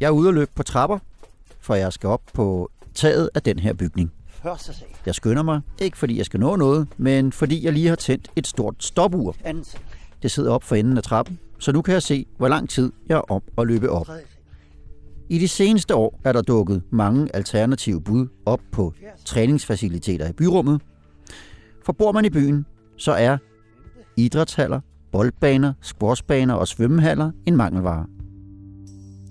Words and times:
Jeg 0.00 0.06
er 0.06 0.10
ude 0.10 0.28
og 0.28 0.34
løbe 0.34 0.50
på 0.54 0.62
trapper, 0.62 0.98
for 1.60 1.74
jeg 1.74 1.92
skal 1.92 2.08
op 2.08 2.22
på 2.34 2.70
taget 2.94 3.30
af 3.34 3.42
den 3.42 3.58
her 3.58 3.72
bygning. 3.72 4.12
Jeg 5.06 5.14
skynder 5.14 5.42
mig, 5.42 5.60
ikke 5.80 5.98
fordi 5.98 6.18
jeg 6.18 6.26
skal 6.26 6.40
nå 6.40 6.56
noget, 6.56 6.88
men 6.96 7.32
fordi 7.32 7.64
jeg 7.64 7.72
lige 7.72 7.88
har 7.88 7.96
tændt 7.96 8.30
et 8.36 8.46
stort 8.46 8.74
stopur. 8.78 9.36
Det 10.22 10.30
sidder 10.30 10.52
op 10.52 10.62
for 10.62 10.76
enden 10.76 10.96
af 10.96 11.02
trappen, 11.02 11.38
så 11.58 11.72
nu 11.72 11.82
kan 11.82 11.94
jeg 11.94 12.02
se, 12.02 12.26
hvor 12.36 12.48
lang 12.48 12.68
tid 12.68 12.92
jeg 13.08 13.16
er 13.16 13.32
om 13.32 13.42
at 13.58 13.66
løbe 13.66 13.90
op. 13.90 14.10
I 15.28 15.38
de 15.38 15.48
seneste 15.48 15.94
år 15.94 16.20
er 16.24 16.32
der 16.32 16.42
dukket 16.42 16.82
mange 16.90 17.36
alternative 17.36 18.02
bud 18.02 18.26
op 18.46 18.60
på 18.72 18.92
træningsfaciliteter 19.24 20.28
i 20.28 20.32
byrummet. 20.32 20.80
For 21.84 21.92
bor 21.92 22.12
man 22.12 22.24
i 22.24 22.30
byen, 22.30 22.66
så 22.96 23.12
er 23.12 23.38
idrætshaller, 24.16 24.80
boldbaner, 25.12 25.72
squashbaner 25.80 26.54
og 26.54 26.68
svømmehaller 26.68 27.30
en 27.46 27.56
mangelvare. 27.56 28.06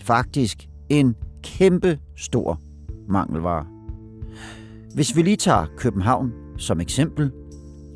Faktisk 0.05 0.67
en 0.89 1.15
kæmpe 1.43 1.99
stor 2.17 2.61
mangelvare. 3.09 3.65
Hvis 4.93 5.15
vi 5.15 5.21
lige 5.21 5.37
tager 5.37 5.65
København 5.77 6.31
som 6.57 6.81
eksempel, 6.81 7.31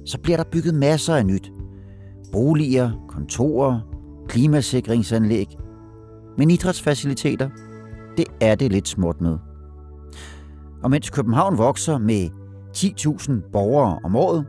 så 0.05 0.19
bliver 0.19 0.37
der 0.37 0.43
bygget 0.51 0.73
masser 0.73 1.15
af 1.15 1.25
nyt. 1.25 1.51
Boliger, 2.31 2.91
kontorer, 3.07 3.79
klimasikringsanlæg. 4.27 5.47
Men 6.37 6.51
idrætsfaciliteter, 6.51 7.49
det 8.17 8.25
er 8.41 8.55
det 8.55 8.71
lidt 8.71 8.87
småt 8.87 9.21
med. 9.21 9.37
Og 10.83 10.91
mens 10.91 11.09
København 11.09 11.57
vokser 11.57 11.97
med 11.97 12.29
10.000 12.77 13.51
borgere 13.51 13.99
om 14.03 14.15
året, 14.15 14.45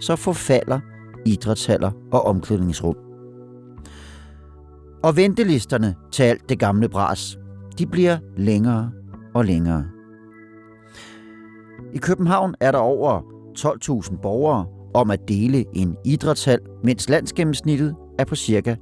så 0.00 0.16
forfalder 0.16 0.80
idrætshaller 1.26 1.90
og 2.12 2.24
omklædningsrum. 2.24 3.05
Og 5.02 5.16
ventelisterne 5.16 5.94
til 6.12 6.22
alt 6.22 6.48
det 6.48 6.58
gamle 6.58 6.88
bras, 6.88 7.38
de 7.78 7.86
bliver 7.86 8.18
længere 8.36 8.92
og 9.34 9.44
længere. 9.44 9.86
I 11.94 11.98
København 11.98 12.54
er 12.60 12.72
der 12.72 12.78
over 12.78 13.20
12.000 13.58 14.20
borgere 14.20 14.66
om 14.94 15.10
at 15.10 15.28
dele 15.28 15.64
en 15.74 15.96
idrætshal, 16.04 16.60
mens 16.84 17.08
landsgennemsnittet 17.08 17.96
er 18.18 18.24
på 18.24 18.36
ca. 18.36 18.76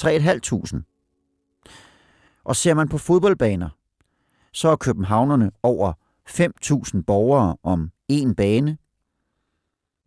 3.500. 0.00 2.42
Og 2.44 2.56
ser 2.56 2.74
man 2.74 2.88
på 2.88 2.98
fodboldbaner, 2.98 3.68
så 4.52 4.68
er 4.68 4.76
københavnerne 4.76 5.50
over 5.62 5.92
5.000 6.28 7.02
borgere 7.06 7.56
om 7.62 7.90
en 8.08 8.34
bane. 8.34 8.78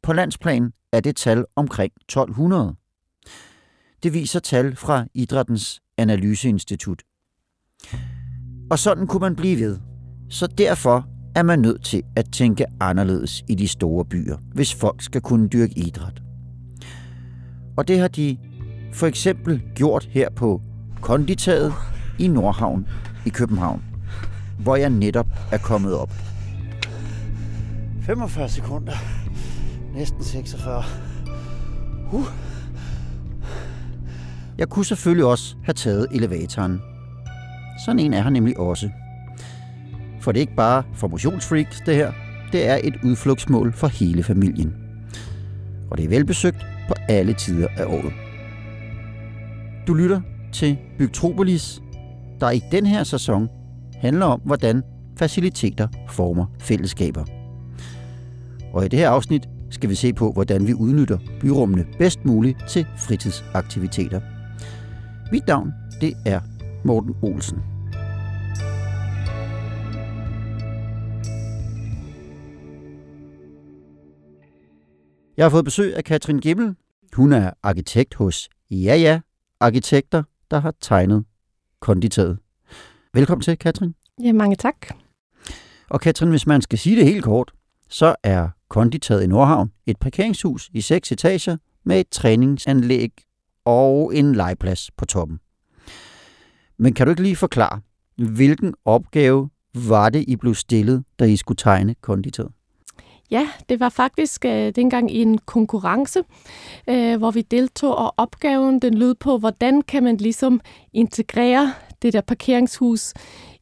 På 0.03 0.13
landsplan 0.13 0.73
er 0.91 0.99
det 0.99 1.15
tal 1.15 1.45
omkring 1.55 1.93
1200. 2.01 2.75
Det 4.03 4.13
viser 4.13 4.39
tal 4.39 4.75
fra 4.75 5.05
Idrættens 5.13 5.81
Analyseinstitut. 5.97 7.03
Og 8.71 8.79
sådan 8.79 9.07
kunne 9.07 9.21
man 9.21 9.35
blive 9.35 9.59
ved. 9.59 9.77
Så 10.29 10.47
derfor 10.47 11.07
er 11.35 11.43
man 11.43 11.59
nødt 11.59 11.83
til 11.85 12.03
at 12.15 12.25
tænke 12.31 12.65
anderledes 12.79 13.43
i 13.49 13.55
de 13.55 13.67
store 13.67 14.05
byer, 14.05 14.37
hvis 14.53 14.73
folk 14.75 15.01
skal 15.01 15.21
kunne 15.21 15.47
dyrke 15.47 15.73
idræt. 15.77 16.21
Og 17.77 17.87
det 17.87 17.99
har 17.99 18.07
de 18.07 18.37
for 18.93 19.07
eksempel 19.07 19.61
gjort 19.75 20.05
her 20.05 20.29
på 20.29 20.61
Konditaget 21.01 21.73
i 22.19 22.27
Nordhavn 22.27 22.87
i 23.25 23.29
København, 23.29 23.83
hvor 24.59 24.75
jeg 24.75 24.89
netop 24.89 25.27
er 25.51 25.57
kommet 25.57 25.93
op. 25.93 26.11
45 28.01 28.49
sekunder. 28.49 28.93
Næsten 29.93 30.23
46. 30.23 30.83
Uh. 32.13 32.48
Jeg 34.59 34.69
kunne 34.69 34.85
selvfølgelig 34.85 35.25
også 35.25 35.55
have 35.63 35.73
taget 35.73 36.07
elevatoren. 36.11 36.81
Sådan 37.85 37.99
en 37.99 38.13
er 38.13 38.21
han 38.21 38.33
nemlig 38.33 38.59
også. 38.59 38.89
For 40.21 40.31
det 40.31 40.39
er 40.39 40.41
ikke 40.41 40.55
bare 40.55 40.83
for 40.93 41.07
motionsfreaks, 41.07 41.81
det 41.85 41.95
her. 41.95 42.11
Det 42.51 42.67
er 42.67 42.79
et 42.83 42.93
udflugtsmål 43.03 43.73
for 43.73 43.87
hele 43.87 44.23
familien. 44.23 44.73
Og 45.91 45.97
det 45.97 46.05
er 46.05 46.09
velbesøgt 46.09 46.65
på 46.87 46.93
alle 47.09 47.33
tider 47.33 47.67
af 47.77 47.85
året. 47.85 48.13
Du 49.87 49.93
lytter 49.93 50.21
til 50.51 50.77
Bygtropolis, 50.97 51.81
der 52.39 52.49
i 52.49 52.61
den 52.71 52.85
her 52.85 53.03
sæson 53.03 53.49
handler 53.93 54.25
om, 54.25 54.41
hvordan 54.45 54.83
faciliteter 55.17 55.87
former 56.09 56.45
fællesskaber. 56.59 57.25
Og 58.73 58.85
i 58.85 58.87
det 58.87 58.99
her 58.99 59.09
afsnit 59.09 59.49
skal 59.69 59.89
vi 59.89 59.95
se 59.95 60.13
på, 60.13 60.31
hvordan 60.31 60.67
vi 60.67 60.73
udnytter 60.73 61.17
byrummene 61.41 61.85
bedst 61.97 62.25
muligt 62.25 62.57
til 62.69 62.85
fritidsaktiviteter. 62.97 64.19
Mit 65.31 65.47
navn, 65.47 65.73
det 66.01 66.13
er 66.25 66.41
Morten 66.85 67.15
Olsen. 67.21 67.57
Jeg 75.37 75.45
har 75.45 75.49
fået 75.49 75.65
besøg 75.65 75.95
af 75.95 76.03
Katrin 76.03 76.39
Gimmel. 76.39 76.75
Hun 77.13 77.33
er 77.33 77.51
arkitekt 77.63 78.15
hos 78.15 78.49
Ja 78.71 78.95
Ja 78.95 79.19
Arkitekter, 79.59 80.23
der 80.51 80.59
har 80.59 80.73
tegnet 80.81 81.25
konditaget. 81.79 82.37
Velkommen 83.13 83.43
til, 83.43 83.57
Katrin. 83.57 83.95
Ja, 84.23 84.33
mange 84.33 84.55
tak. 84.55 84.75
Og 85.89 86.01
Katrin, 86.01 86.29
hvis 86.29 86.47
man 86.47 86.61
skal 86.61 86.79
sige 86.79 86.95
det 86.95 87.05
helt 87.05 87.23
kort, 87.23 87.51
så 87.89 88.15
er 88.23 88.49
konditaget 88.69 89.23
i 89.23 89.27
Nordhavn 89.27 89.71
et 89.85 89.97
parkeringshus 89.99 90.69
i 90.73 90.81
seks 90.81 91.11
etager 91.11 91.57
med 91.83 91.99
et 91.99 92.09
træningsanlæg 92.09 93.11
og 93.69 94.15
en 94.15 94.35
legeplads 94.35 94.91
på 94.91 95.05
toppen. 95.05 95.39
Men 96.77 96.93
kan 96.93 97.07
du 97.07 97.09
ikke 97.09 97.23
lige 97.23 97.35
forklare, 97.35 97.81
hvilken 98.17 98.73
opgave 98.85 99.49
var 99.73 100.09
det, 100.09 100.25
I 100.27 100.35
blev 100.35 100.55
stillet, 100.55 101.03
da 101.19 101.25
I 101.25 101.35
skulle 101.35 101.57
tegne 101.57 101.95
konditoriet? 102.01 102.51
Ja, 103.31 103.47
det 103.69 103.79
var 103.79 103.89
faktisk 103.89 104.45
øh, 104.45 104.75
dengang 104.75 105.11
i 105.11 105.21
en 105.21 105.37
konkurrence, 105.37 106.19
øh, 106.89 107.17
hvor 107.17 107.31
vi 107.31 107.41
deltog, 107.41 107.97
og 107.97 108.13
opgaven 108.17 108.79
den 108.79 108.93
lød 108.93 109.15
på, 109.15 109.37
hvordan 109.37 109.81
kan 109.81 110.03
man 110.03 110.17
ligesom 110.17 110.61
integrere 110.93 111.73
det 112.01 112.13
der 112.13 112.21
parkeringshus 112.21 113.13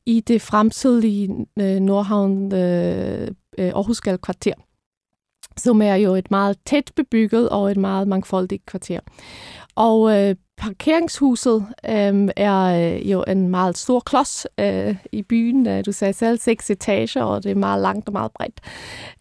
i 0.05 0.19
det 0.19 0.41
fremtidige 0.41 1.45
øh, 1.59 1.79
Nordhavn 1.79 2.53
øh, 2.53 3.27
øh 3.57 3.67
Aarhus 3.67 3.99
kvarter 3.99 4.53
som 5.57 5.81
er 5.81 5.95
jo 5.95 6.15
et 6.15 6.31
meget 6.31 6.57
tæt 6.65 6.91
bebygget 6.95 7.49
og 7.49 7.71
et 7.71 7.77
meget 7.77 8.07
mangfoldigt 8.07 8.65
kvarter. 8.65 8.99
Og 9.75 10.17
øh, 10.17 10.35
parkeringshuset 10.57 11.65
øh, 11.85 12.29
er 12.35 12.63
øh, 12.63 13.11
jo 13.11 13.23
en 13.27 13.49
meget 13.49 13.77
stor 13.77 13.99
klods 13.99 14.47
øh, 14.59 14.95
i 15.11 15.21
byen. 15.21 15.67
Øh, 15.67 15.85
du 15.85 15.91
sagde 15.91 16.13
selv 16.13 16.39
seks 16.39 16.69
etager, 16.69 17.23
og 17.23 17.43
det 17.43 17.51
er 17.51 17.55
meget 17.55 17.81
langt 17.81 18.07
og 18.07 18.13
meget 18.13 18.31
bredt. 18.31 18.61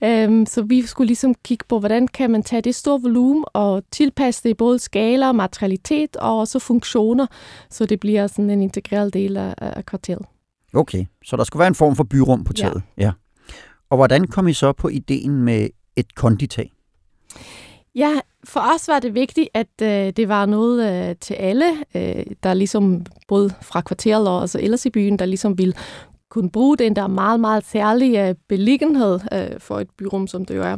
Øh, 0.04 0.46
så 0.46 0.62
vi 0.62 0.86
skulle 0.86 1.06
ligesom 1.06 1.34
kigge 1.44 1.64
på, 1.68 1.78
hvordan 1.78 2.08
kan 2.08 2.30
man 2.30 2.42
tage 2.42 2.62
det 2.62 2.74
store 2.74 3.02
volumen 3.02 3.44
og 3.52 3.82
tilpasse 3.90 4.42
det 4.42 4.50
i 4.50 4.54
både 4.54 4.78
skala, 4.78 5.32
materialitet 5.32 6.16
og 6.16 6.38
også 6.38 6.58
funktioner, 6.58 7.26
så 7.70 7.86
det 7.86 8.00
bliver 8.00 8.26
sådan 8.26 8.50
en 8.50 8.62
integreret 8.62 9.14
del 9.14 9.36
af, 9.36 9.54
af 9.58 9.86
kvarteret. 9.86 10.22
Okay, 10.74 11.04
så 11.24 11.36
der 11.36 11.44
skulle 11.44 11.60
være 11.60 11.68
en 11.68 11.74
form 11.74 11.96
for 11.96 12.04
byrum 12.04 12.44
på 12.44 12.52
taget. 12.52 12.82
Ja. 12.98 13.02
ja. 13.02 13.12
Og 13.90 13.96
hvordan 13.96 14.26
kom 14.26 14.48
I 14.48 14.52
så 14.52 14.72
på 14.72 14.88
ideen 14.88 15.42
med 15.42 15.68
et 15.96 16.14
konditag? 16.14 16.72
Ja, 17.94 18.12
for 18.44 18.60
os 18.74 18.88
var 18.88 18.98
det 18.98 19.14
vigtigt, 19.14 19.48
at 19.54 19.82
øh, 19.82 20.12
det 20.16 20.28
var 20.28 20.46
noget 20.46 21.08
øh, 21.10 21.16
til 21.20 21.34
alle, 21.34 21.66
øh, 21.94 22.24
der 22.42 22.54
ligesom 22.54 23.06
både 23.28 23.52
fra 23.62 23.80
kvarteret 23.80 24.28
og 24.28 24.40
altså 24.40 24.60
ellers 24.62 24.86
i 24.86 24.90
byen, 24.90 25.18
der 25.18 25.26
ligesom 25.26 25.58
ville 25.58 25.74
kunne 26.30 26.50
bruge 26.50 26.76
den 26.76 26.96
der 26.96 27.06
meget, 27.06 27.40
meget 27.40 27.66
særlige 27.66 28.28
øh, 28.28 28.34
beliggenhed 28.48 29.20
øh, 29.32 29.60
for 29.60 29.80
et 29.80 29.90
byrum, 29.98 30.26
som 30.26 30.44
det 30.44 30.56
jo 30.56 30.62
er. 30.62 30.76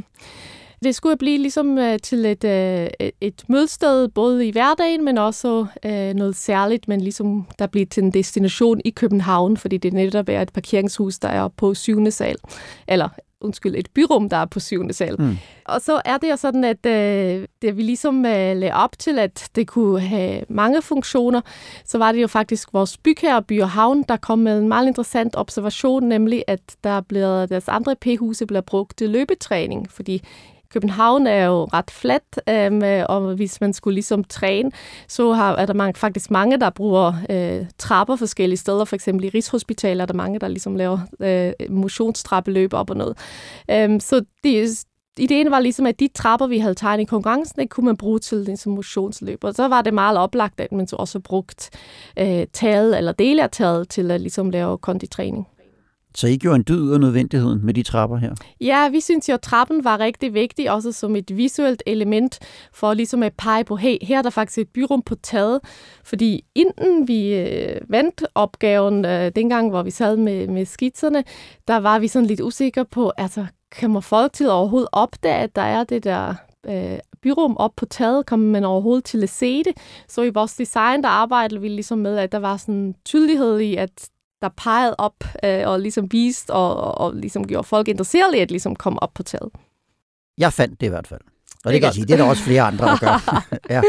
Det 0.82 0.94
skulle 0.94 1.16
blive 1.16 1.38
ligesom 1.38 1.78
øh, 1.78 1.98
til 1.98 2.26
et, 2.26 2.44
øh, 2.44 3.10
et 3.20 3.44
mødested, 3.48 4.08
både 4.08 4.46
i 4.46 4.50
hverdagen, 4.50 5.04
men 5.04 5.18
også 5.18 5.66
øh, 5.84 6.14
noget 6.14 6.36
særligt, 6.36 6.88
men 6.88 7.00
ligesom 7.00 7.46
der 7.58 7.66
bliver 7.66 7.86
til 7.86 8.02
en 8.02 8.10
destination 8.10 8.80
i 8.84 8.90
København, 8.90 9.56
fordi 9.56 9.76
det 9.76 9.92
netop 9.92 10.28
er 10.28 10.42
et 10.42 10.52
parkeringshus, 10.52 11.18
der 11.18 11.28
er 11.28 11.48
på 11.48 11.74
syvende 11.74 12.10
sal, 12.10 12.36
eller 12.88 13.08
undskyld, 13.40 13.74
et 13.74 13.88
byrum, 13.94 14.28
der 14.28 14.36
er 14.36 14.44
på 14.44 14.60
syvende 14.60 14.94
sal. 14.94 15.16
Mm. 15.18 15.36
Og 15.64 15.80
så 15.80 16.02
er 16.04 16.18
det 16.18 16.30
jo 16.30 16.36
sådan, 16.36 16.64
at 16.64 16.86
øh, 16.86 17.46
det 17.62 17.76
vi 17.76 17.82
ligesom 17.82 18.26
øh, 18.26 18.56
lagde 18.56 18.74
op 18.74 18.98
til, 18.98 19.18
at 19.18 19.48
det 19.54 19.66
kunne 19.66 20.00
have 20.00 20.44
mange 20.48 20.82
funktioner, 20.82 21.40
så 21.84 21.98
var 21.98 22.12
det 22.12 22.22
jo 22.22 22.26
faktisk 22.26 22.72
vores 22.72 22.98
bygherre, 22.98 23.42
By 23.42 23.62
og 23.62 23.70
Havn, 23.70 24.02
der 24.02 24.16
kom 24.16 24.38
med 24.38 24.58
en 24.58 24.68
meget 24.68 24.86
interessant 24.86 25.36
observation, 25.36 26.02
nemlig 26.04 26.44
at 26.46 26.60
der 26.84 27.00
bliver, 27.00 27.46
deres 27.46 27.68
andre 27.68 27.96
P-huse 27.96 28.46
bliver 28.46 28.60
brugt 28.60 28.98
til 28.98 29.10
løbetræning, 29.10 29.90
fordi 29.90 30.22
København 30.72 31.26
er 31.26 31.44
jo 31.44 31.64
ret 31.64 31.90
flat, 31.90 32.40
øhm, 32.48 32.82
og 33.08 33.34
hvis 33.34 33.60
man 33.60 33.72
skulle 33.72 33.94
ligesom 33.94 34.24
træne, 34.24 34.70
så 35.08 35.32
har, 35.32 35.56
er 35.56 35.66
der 35.66 35.74
mange, 35.74 35.98
faktisk 35.98 36.30
mange, 36.30 36.60
der 36.60 36.70
bruger 36.70 37.12
øh, 37.30 37.66
trapper 37.78 38.16
forskellige 38.16 38.58
steder. 38.58 38.84
For 38.84 38.94
eksempel 38.94 39.24
i 39.24 39.28
Rigshospitalet 39.28 40.02
er 40.02 40.06
der 40.06 40.14
mange, 40.14 40.38
der 40.38 40.48
ligesom 40.48 40.76
laver 40.76 40.98
øh, 41.20 41.52
motionstrappeløb 41.70 42.74
op 42.74 42.90
og 42.90 42.96
noget. 42.96 43.18
Øhm, 43.70 44.00
så 44.00 44.24
det, 44.44 44.84
ideen 45.18 45.50
var 45.50 45.60
ligesom, 45.60 45.86
at 45.86 46.00
de 46.00 46.08
trapper, 46.14 46.46
vi 46.46 46.58
havde 46.58 46.74
tegnet 46.74 47.02
i 47.02 47.06
konkurrencen, 47.06 47.60
det 47.60 47.70
kunne 47.70 47.86
man 47.86 47.96
bruge 47.96 48.18
til 48.18 48.38
ligesom 48.38 48.72
motionsløb. 48.72 49.44
Og 49.44 49.54
så 49.54 49.68
var 49.68 49.82
det 49.82 49.94
meget 49.94 50.18
oplagt, 50.18 50.60
at 50.60 50.72
man 50.72 50.86
så 50.86 50.96
også 50.96 51.20
brugt 51.20 51.70
øh, 52.18 52.46
taget 52.52 52.98
eller 52.98 53.12
dele 53.12 53.42
af 53.42 53.50
taget 53.50 53.88
til 53.88 54.10
at 54.10 54.20
ligesom 54.20 54.50
lave 54.50 54.78
konditræning. 54.78 55.46
Så 56.14 56.26
I 56.26 56.36
gjorde 56.36 56.56
en 56.56 56.64
dyd 56.68 56.92
af 56.92 57.00
nødvendigheden 57.00 57.66
med 57.66 57.74
de 57.74 57.82
trapper 57.82 58.16
her? 58.16 58.34
Ja, 58.60 58.88
vi 58.88 59.00
synes 59.00 59.28
jo, 59.28 59.34
at 59.34 59.40
trappen 59.40 59.84
var 59.84 60.00
rigtig 60.00 60.34
vigtig, 60.34 60.70
også 60.70 60.92
som 60.92 61.16
et 61.16 61.36
visuelt 61.36 61.82
element, 61.86 62.38
for 62.72 62.94
ligesom 62.94 63.22
at 63.22 63.34
pege 63.38 63.64
på, 63.64 63.76
hey, 63.76 63.96
her 64.02 64.18
er 64.18 64.22
der 64.22 64.30
faktisk 64.30 64.58
et 64.58 64.68
byrum 64.68 65.02
på 65.02 65.14
taget. 65.14 65.60
Fordi 66.04 66.44
inden 66.54 67.08
vi 67.08 67.34
øh, 67.34 67.80
vandt 67.88 68.24
opgaven, 68.34 69.04
øh, 69.04 69.32
dengang 69.36 69.70
hvor 69.70 69.82
vi 69.82 69.90
sad 69.90 70.16
med, 70.16 70.46
med 70.46 70.64
skitserne, 70.64 71.24
der 71.68 71.76
var 71.76 71.98
vi 71.98 72.08
sådan 72.08 72.26
lidt 72.26 72.40
usikre 72.40 72.84
på, 72.84 73.12
altså, 73.16 73.46
kommer 73.80 74.00
folk 74.00 74.32
til 74.32 74.50
overhovedet 74.50 74.88
opdage, 74.92 75.42
at 75.42 75.56
der 75.56 75.62
er 75.62 75.84
det 75.84 76.04
der 76.04 76.34
øh, 76.68 76.98
byrum 77.22 77.56
op 77.56 77.72
på 77.76 77.86
taget, 77.86 78.26
kommer 78.26 78.46
man 78.46 78.64
overhovedet 78.64 79.04
til 79.04 79.22
at 79.22 79.28
se 79.28 79.64
det. 79.64 79.72
Så 80.08 80.22
i 80.22 80.30
vores 80.30 80.54
design, 80.54 81.02
der 81.02 81.08
arbejdede 81.08 81.60
vi 81.60 81.68
ligesom 81.68 81.98
med, 81.98 82.16
at 82.16 82.32
der 82.32 82.38
var 82.38 82.56
sådan 82.56 82.94
tydelighed 83.04 83.58
i, 83.58 83.76
at 83.76 84.08
der 84.42 84.48
pegede 84.48 84.94
op 84.98 85.24
øh, 85.44 85.62
og 85.68 85.80
ligesom 85.80 86.12
viste 86.12 86.50
og, 86.50 86.76
og, 86.76 86.98
og 86.98 87.14
ligesom 87.14 87.46
gjorde 87.46 87.66
folk 87.66 87.88
interesserede 87.88 88.38
i 88.38 88.40
at 88.40 88.50
ligesom 88.50 88.76
komme 88.76 89.02
op 89.02 89.14
på 89.14 89.22
taget. 89.22 89.50
Jeg 90.38 90.52
fandt 90.52 90.80
det 90.80 90.86
i 90.86 90.88
hvert 90.90 91.06
fald. 91.06 91.20
Og 91.64 91.64
det, 91.64 91.72
det 91.72 91.80
kan 91.80 91.86
jeg 91.86 91.94
sige, 91.94 92.04
det 92.06 92.12
er 92.12 92.16
der 92.16 92.24
også 92.24 92.42
flere 92.42 92.62
andre, 92.62 92.86
der 92.86 92.96
gør. 92.98 93.44
ja. 93.74 93.82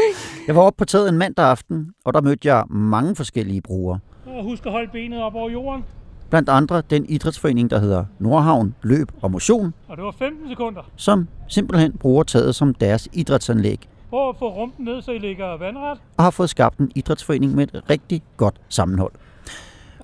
Jeg 0.46 0.56
var 0.56 0.62
oppe 0.62 0.78
på 0.78 0.84
taget 0.84 1.08
en 1.08 1.18
mandag 1.18 1.44
aften, 1.46 1.92
og 2.04 2.14
der 2.14 2.20
mødte 2.20 2.48
jeg 2.48 2.64
mange 2.70 3.16
forskellige 3.16 3.60
brugere. 3.62 3.98
Og 4.26 4.44
husk 4.44 4.66
at 4.66 4.72
holde 4.72 4.90
benet 4.92 5.22
op 5.22 5.34
over 5.34 5.50
jorden. 5.50 5.84
Blandt 6.30 6.48
andre 6.48 6.82
den 6.90 7.06
idrætsforening, 7.08 7.70
der 7.70 7.78
hedder 7.78 8.04
Nordhavn 8.18 8.74
Løb 8.82 9.08
og 9.22 9.30
Motion, 9.30 9.74
Og 9.88 9.96
det 9.96 10.04
var 10.04 10.10
15 10.18 10.48
sekunder. 10.48 10.82
som 10.96 11.28
simpelthen 11.48 11.98
bruger 11.98 12.22
taget 12.22 12.54
som 12.54 12.74
deres 12.74 13.08
idrætsanlæg, 13.12 13.88
Prøv 14.10 14.28
at 14.28 14.36
få 14.38 14.48
rumpen 14.54 14.84
ned, 14.84 15.02
så 15.02 15.10
I 15.10 15.18
ligger 15.18 15.56
vandret. 15.58 15.98
og 16.16 16.24
har 16.24 16.30
fået 16.30 16.50
skabt 16.50 16.78
en 16.78 16.92
idrætsforening 16.94 17.54
med 17.54 17.74
et 17.74 17.90
rigtig 17.90 18.22
godt 18.36 18.60
sammenhold. 18.68 19.12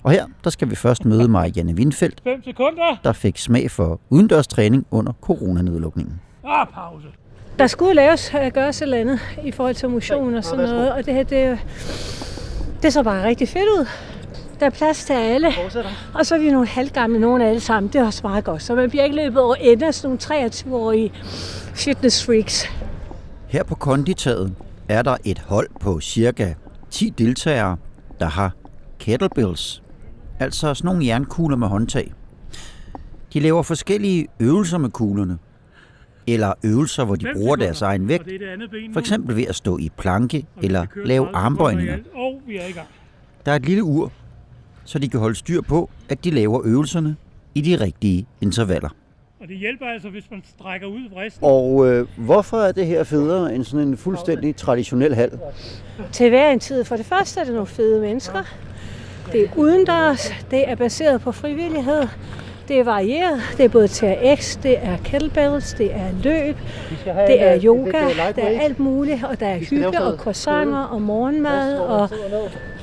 Og 0.07 0.13
her, 0.13 0.25
der 0.43 0.49
skal 0.49 0.69
vi 0.69 0.75
først 0.75 1.05
møde 1.05 1.27
Marianne 1.27 1.73
Windfeldt, 1.73 2.21
5 2.23 2.43
sekunder. 2.43 2.99
der 3.03 3.13
fik 3.13 3.37
smag 3.37 3.71
for 3.71 3.99
udendørs 4.09 4.47
træning 4.47 4.85
under 4.91 5.13
coronanedlukningen. 5.21 6.21
Ah, 6.45 6.67
pause. 6.67 7.07
Der 7.59 7.67
skulle 7.67 7.93
laves, 7.93 8.31
øh, 8.43 8.51
gøres 8.53 8.77
et 8.77 8.81
eller 8.81 8.97
andet 8.97 9.19
i 9.43 9.51
forhold 9.51 9.75
til 9.75 9.89
motion 9.89 10.35
og 10.35 10.43
sådan 10.43 10.69
noget, 10.69 10.91
og 10.91 11.05
det 11.05 11.13
her, 11.13 11.23
det, 11.23 11.59
det 12.83 12.93
så 12.93 13.03
bare 13.03 13.23
rigtig 13.23 13.49
fedt 13.49 13.63
ud. 13.63 13.87
Der 14.59 14.65
er 14.65 14.69
plads 14.69 15.05
til 15.05 15.13
alle, 15.13 15.47
og 16.13 16.25
så 16.25 16.35
er 16.35 16.39
vi 16.39 16.51
nogle 16.51 16.67
halvgamle, 16.67 17.19
nogle 17.19 17.47
alle 17.47 17.59
sammen. 17.59 17.93
Det 17.93 18.01
er 18.01 18.05
også 18.05 18.21
meget 18.23 18.43
godt, 18.43 18.63
så 18.63 18.75
man 18.75 18.89
bliver 18.89 19.03
ikke 19.03 19.15
løbet 19.15 19.41
over 19.41 19.55
ende 19.55 19.87
af 19.87 19.93
sådan 19.93 20.19
nogle 20.29 20.47
23-årige 20.47 21.11
fitness 21.75 22.25
freaks. 22.25 22.65
Her 23.47 23.63
på 23.63 23.75
konditaget 23.75 24.55
er 24.89 25.01
der 25.01 25.17
et 25.25 25.39
hold 25.39 25.69
på 25.79 25.99
cirka 25.99 26.53
10 26.91 27.09
deltagere, 27.09 27.77
der 28.19 28.25
har 28.25 28.51
kettlebells, 28.99 29.81
altså 30.39 30.73
sådan 30.73 30.87
nogle 30.87 31.05
jernkugler 31.05 31.57
med 31.57 31.67
håndtag. 31.67 32.13
De 33.33 33.39
laver 33.39 33.63
forskellige 33.63 34.27
øvelser 34.39 34.77
med 34.77 34.89
kuglerne, 34.89 35.37
eller 36.27 36.53
øvelser, 36.63 37.05
hvor 37.05 37.15
de 37.15 37.25
bruger 37.33 37.55
deres 37.55 37.81
egen 37.81 38.07
vægt, 38.07 38.29
for 38.93 38.99
eksempel 38.99 39.35
ved 39.35 39.43
at 39.47 39.55
stå 39.55 39.77
i 39.77 39.89
planke 39.97 40.45
eller 40.63 40.85
lave 40.95 41.25
30 41.25 41.27
sekunder 41.27 41.29
i 41.29 41.45
armbøjninger. 41.45 41.93
er. 41.93 42.81
Der 43.45 43.51
er 43.51 43.55
et 43.55 43.65
lille 43.65 43.83
ur, 43.83 44.11
så 44.83 44.99
de 44.99 45.07
kan 45.09 45.19
holde 45.19 45.35
styr 45.35 45.61
på, 45.61 45.89
at 46.09 46.23
de 46.23 46.31
laver 46.31 46.61
øvelserne 46.65 47.15
i 47.55 47.61
de 47.61 47.75
rigtige 47.83 48.27
intervaller. 48.41 48.89
Og 49.39 49.47
det 49.47 49.57
hjælper 49.57 49.85
altså, 49.85 50.09
hvis 50.09 50.31
man 50.31 50.43
strækker 50.57 50.87
ud 50.87 51.09
vristen. 51.13 51.43
Og 51.43 51.87
øh, 51.87 52.07
hvorfor 52.17 52.57
er 52.57 52.71
det 52.71 52.85
her 52.85 53.03
federe 53.03 53.55
end 53.55 53.63
sådan 53.63 53.87
en 53.87 53.97
fuldstændig 53.97 54.55
traditionel 54.55 55.15
hal? 55.15 55.39
Til 56.11 56.29
hver 56.29 56.51
en 56.51 56.59
tid. 56.59 56.83
For 56.83 56.95
det 56.95 57.05
første 57.05 57.39
er 57.39 57.43
det 57.43 57.53
nogle 57.53 57.67
fede 57.67 58.01
mennesker. 58.01 58.43
Det 59.31 59.43
er 59.43 59.47
udendørs. 59.55 60.33
Det 60.51 60.69
er 60.69 60.75
baseret 60.75 61.21
på 61.21 61.31
frivillighed. 61.31 62.07
Det 62.67 62.79
er 62.79 62.83
varieret. 62.83 63.41
Det 63.57 63.65
er 63.65 63.69
både 63.69 63.87
TRX, 63.87 64.57
det 64.63 64.77
er 64.77 64.97
kettlebells, 65.03 65.73
det 65.73 65.93
er 65.93 66.07
løb, 66.23 66.57
det 67.27 67.41
er 67.41 67.59
yoga, 67.63 67.91
der 68.35 68.43
er 68.43 68.61
alt 68.61 68.79
muligt. 68.79 69.23
Og 69.23 69.39
der 69.39 69.47
er 69.47 69.57
hygge 69.57 70.01
og 70.01 70.17
croissanter 70.17 70.83
og 70.83 71.01
morgenmad 71.01 71.79
og 71.79 72.09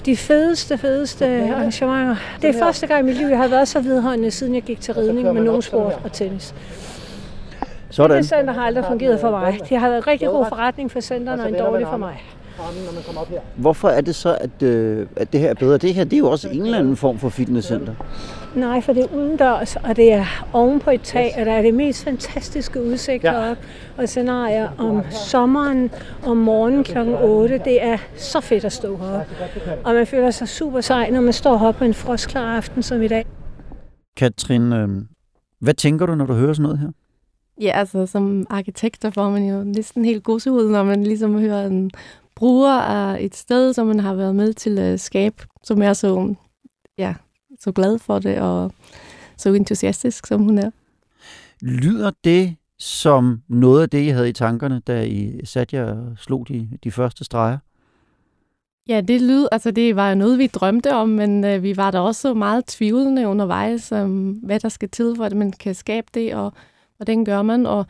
de 0.06 0.16
fedeste, 0.16 0.78
fedeste 0.78 1.26
arrangementer. 1.26 2.16
Det 2.42 2.56
er 2.56 2.58
første 2.58 2.86
gang 2.86 3.00
i 3.00 3.02
mit 3.06 3.16
liv, 3.16 3.26
jeg 3.26 3.38
har 3.38 3.48
været 3.48 3.68
så 3.68 3.80
vedholdende, 3.80 4.30
siden 4.30 4.54
jeg 4.54 4.62
gik 4.62 4.80
til 4.80 4.94
ridning 4.94 5.34
med 5.34 5.42
nogen 5.42 5.62
sport 5.62 5.98
og 6.04 6.12
tennis. 6.12 6.54
Sådan. 7.90 8.16
Det 8.16 8.28
center 8.28 8.52
har 8.52 8.62
aldrig 8.62 8.84
fungeret 8.84 9.20
for 9.20 9.30
mig. 9.30 9.58
Det 9.68 9.78
har 9.78 9.88
været 9.88 9.98
en 9.98 10.06
rigtig 10.06 10.28
god 10.28 10.46
forretning 10.48 10.90
for 10.90 11.00
centerne 11.00 11.42
og 11.42 11.48
en 11.48 11.54
dårlig 11.54 11.86
for 11.86 11.96
mig. 11.96 12.22
Hvorfor 13.56 13.88
er 13.88 14.00
det 14.00 14.14
så, 14.14 14.38
at, 14.40 14.62
øh, 14.62 15.06
at 15.16 15.32
det 15.32 15.40
her 15.40 15.50
er 15.50 15.54
bedre? 15.54 15.78
Det 15.78 15.94
her 15.94 16.04
det 16.04 16.12
er 16.12 16.18
jo 16.18 16.30
også 16.30 16.48
en 16.48 16.62
eller 16.62 16.78
anden 16.78 16.96
form 16.96 17.18
for 17.18 17.28
fitnesscenter. 17.28 17.94
Nej, 18.54 18.80
for 18.80 18.92
det 18.92 19.02
er 19.04 19.14
udendørs, 19.16 19.76
og 19.76 19.96
det 19.96 20.12
er 20.12 20.46
oven 20.52 20.80
på 20.80 20.90
et 20.90 21.00
tag, 21.02 21.34
og 21.38 21.46
der 21.46 21.52
er 21.52 21.62
det 21.62 21.74
mest 21.74 22.04
fantastiske 22.04 22.82
udsigt 22.82 23.24
Ja. 23.24 23.30
heroppe. 23.42 23.62
Og 23.96 24.08
scenarier 24.08 24.68
om 24.78 25.02
sommeren, 25.10 25.90
om 26.26 26.36
morgenen 26.36 26.84
kl. 26.84 26.98
8. 27.22 27.60
Det 27.64 27.82
er 27.84 27.98
så 28.16 28.40
fedt 28.40 28.64
at 28.64 28.72
stå 28.72 28.96
heroppe. 28.96 29.26
Og 29.84 29.94
man 29.94 30.06
føler 30.06 30.30
sig 30.30 30.48
super 30.48 30.80
sej, 30.80 31.10
når 31.10 31.20
man 31.20 31.32
står 31.32 31.56
heroppe 31.58 31.78
på 31.78 31.84
en 31.84 31.94
frostklar 31.94 32.56
aften 32.56 32.82
som 32.82 33.02
i 33.02 33.08
dag. 33.08 33.26
Katrin, 34.16 34.72
øh, 34.72 34.88
hvad 35.60 35.74
tænker 35.74 36.06
du, 36.06 36.14
når 36.14 36.26
du 36.26 36.34
hører 36.34 36.52
sådan 36.52 36.62
noget 36.62 36.78
her? 36.78 36.88
Ja, 37.60 37.70
altså 37.74 38.06
som 38.06 38.46
arkitekt, 38.50 39.02
der 39.02 39.10
får 39.10 39.30
man 39.30 39.44
jo 39.48 39.64
næsten 39.64 40.04
helt 40.04 40.24
gåsehud, 40.24 40.70
når 40.70 40.84
man 40.84 41.04
ligesom 41.04 41.38
hører 41.40 41.66
en 41.66 41.90
bruger 42.36 42.72
af 42.72 43.24
et 43.24 43.36
sted, 43.36 43.72
som 43.72 43.86
man 43.86 44.00
har 44.00 44.14
været 44.14 44.36
med 44.36 44.52
til 44.52 44.78
at 44.78 45.00
skabe, 45.00 45.44
som 45.62 45.82
er 45.82 45.92
så, 45.92 46.34
ja, 46.98 47.14
så 47.60 47.72
glad 47.72 47.98
for 47.98 48.18
det 48.18 48.38
og 48.38 48.72
så 49.36 49.52
entusiastisk, 49.52 50.26
som 50.26 50.42
hun 50.42 50.58
er. 50.58 50.70
Lyder 51.60 52.10
det 52.24 52.56
som 52.78 53.42
noget 53.48 53.82
af 53.82 53.90
det, 53.90 54.02
I 54.02 54.08
havde 54.08 54.28
i 54.28 54.32
tankerne, 54.32 54.82
da 54.86 55.02
I 55.02 55.40
satte 55.44 55.76
jer 55.76 55.84
og 55.84 56.18
slog 56.18 56.48
de, 56.48 56.68
de 56.84 56.90
første 56.90 57.24
streger? 57.24 57.58
Ja, 58.88 59.00
det 59.00 59.20
lyd, 59.20 59.46
altså 59.52 59.70
det 59.70 59.96
var 59.96 60.08
jo 60.08 60.14
noget, 60.14 60.38
vi 60.38 60.46
drømte 60.46 60.94
om, 60.94 61.08
men 61.08 61.44
øh, 61.44 61.62
vi 61.62 61.76
var 61.76 61.90
da 61.90 62.00
også 62.00 62.34
meget 62.34 62.66
tvivlende 62.66 63.28
undervejs, 63.28 63.92
om 63.92 64.32
hvad 64.32 64.60
der 64.60 64.68
skal 64.68 64.88
til, 64.88 65.14
for 65.16 65.24
at 65.24 65.36
man 65.36 65.52
kan 65.52 65.74
skabe 65.74 66.06
det, 66.14 66.34
og 66.34 66.52
hvordan 66.96 67.24
gør 67.24 67.42
man. 67.42 67.66
Og 67.66 67.86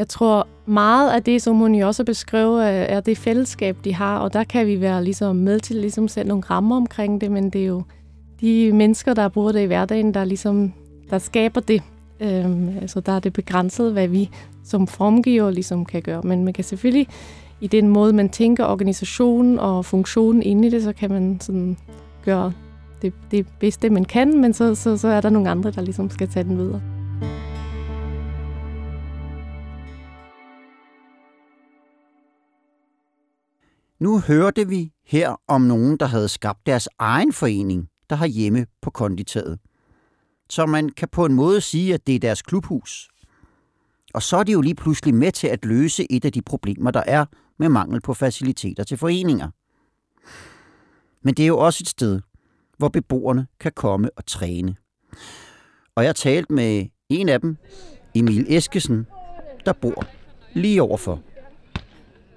jeg 0.00 0.08
tror, 0.08 0.46
meget 0.66 1.10
af 1.10 1.22
det, 1.22 1.42
som 1.42 1.56
hun 1.56 1.74
jo 1.74 1.86
også 1.86 2.04
beskrev, 2.04 2.54
er 2.62 3.00
det 3.00 3.18
fællesskab, 3.18 3.76
de 3.84 3.94
har, 3.94 4.18
og 4.18 4.32
der 4.32 4.44
kan 4.44 4.66
vi 4.66 4.80
være 4.80 5.04
ligesom 5.04 5.36
med 5.36 5.60
til 5.60 5.76
ligesom 5.76 6.08
sætte 6.08 6.28
nogle 6.28 6.44
rammer 6.50 6.76
omkring 6.76 7.20
det, 7.20 7.30
men 7.30 7.50
det 7.50 7.60
er 7.60 7.66
jo 7.66 7.82
de 8.40 8.72
mennesker, 8.72 9.14
der 9.14 9.28
bruger 9.28 9.52
det 9.52 9.60
i 9.60 9.64
hverdagen, 9.64 10.14
der 10.14 10.24
ligesom 10.24 10.72
der 11.10 11.18
skaber 11.18 11.60
det. 11.60 11.82
Øhm, 12.20 12.68
altså 12.80 13.00
der 13.00 13.12
er 13.12 13.18
det 13.18 13.32
begrænset, 13.32 13.92
hvad 13.92 14.08
vi 14.08 14.30
som 14.64 14.86
formgiver 14.86 15.50
ligesom 15.50 15.84
kan 15.84 16.02
gøre, 16.02 16.22
men 16.22 16.44
man 16.44 16.52
kan 16.52 16.64
selvfølgelig 16.64 17.06
i 17.60 17.66
den 17.66 17.88
måde, 17.88 18.12
man 18.12 18.28
tænker 18.28 18.64
organisationen 18.64 19.58
og 19.58 19.84
funktionen 19.84 20.42
inde 20.42 20.68
i 20.68 20.70
det, 20.70 20.82
så 20.82 20.92
kan 20.92 21.10
man 21.10 21.40
sådan 21.40 21.76
gøre 22.24 22.52
det, 23.02 23.12
det 23.30 23.46
bedste, 23.58 23.90
man 23.90 24.04
kan, 24.04 24.40
men 24.40 24.52
så, 24.52 24.74
så, 24.74 24.96
så 24.96 25.08
er 25.08 25.20
der 25.20 25.30
nogle 25.30 25.50
andre, 25.50 25.70
der 25.70 25.82
ligesom 25.82 26.10
skal 26.10 26.28
tage 26.28 26.44
den 26.44 26.58
videre. 26.58 26.99
Nu 34.00 34.20
hørte 34.20 34.68
vi 34.68 34.92
her 35.04 35.40
om 35.48 35.62
nogen, 35.62 35.96
der 35.96 36.06
havde 36.06 36.28
skabt 36.28 36.66
deres 36.66 36.88
egen 36.98 37.32
forening, 37.32 37.88
der 38.10 38.16
har 38.16 38.26
hjemme 38.26 38.66
på 38.82 38.90
konditaget. 38.90 39.58
Så 40.50 40.66
man 40.66 40.88
kan 40.88 41.08
på 41.08 41.24
en 41.24 41.34
måde 41.34 41.60
sige, 41.60 41.94
at 41.94 42.06
det 42.06 42.14
er 42.14 42.18
deres 42.18 42.42
klubhus. 42.42 43.08
Og 44.14 44.22
så 44.22 44.36
er 44.36 44.42
de 44.42 44.52
jo 44.52 44.60
lige 44.60 44.74
pludselig 44.74 45.14
med 45.14 45.32
til 45.32 45.46
at 45.46 45.64
løse 45.64 46.12
et 46.12 46.24
af 46.24 46.32
de 46.32 46.42
problemer, 46.42 46.90
der 46.90 47.02
er 47.06 47.24
med 47.58 47.68
mangel 47.68 48.00
på 48.00 48.14
faciliteter 48.14 48.84
til 48.84 48.96
foreninger. 48.96 49.48
Men 51.22 51.34
det 51.34 51.42
er 51.42 51.46
jo 51.46 51.58
også 51.58 51.82
et 51.82 51.88
sted, 51.88 52.20
hvor 52.78 52.88
beboerne 52.88 53.46
kan 53.60 53.72
komme 53.76 54.10
og 54.16 54.26
træne. 54.26 54.76
Og 55.94 56.04
jeg 56.04 56.16
talte 56.16 56.52
med 56.52 56.86
en 57.08 57.28
af 57.28 57.40
dem, 57.40 57.56
Emil 58.14 58.46
Eskesen, 58.48 59.06
der 59.66 59.72
bor 59.72 60.04
lige 60.54 60.82
overfor. 60.82 61.22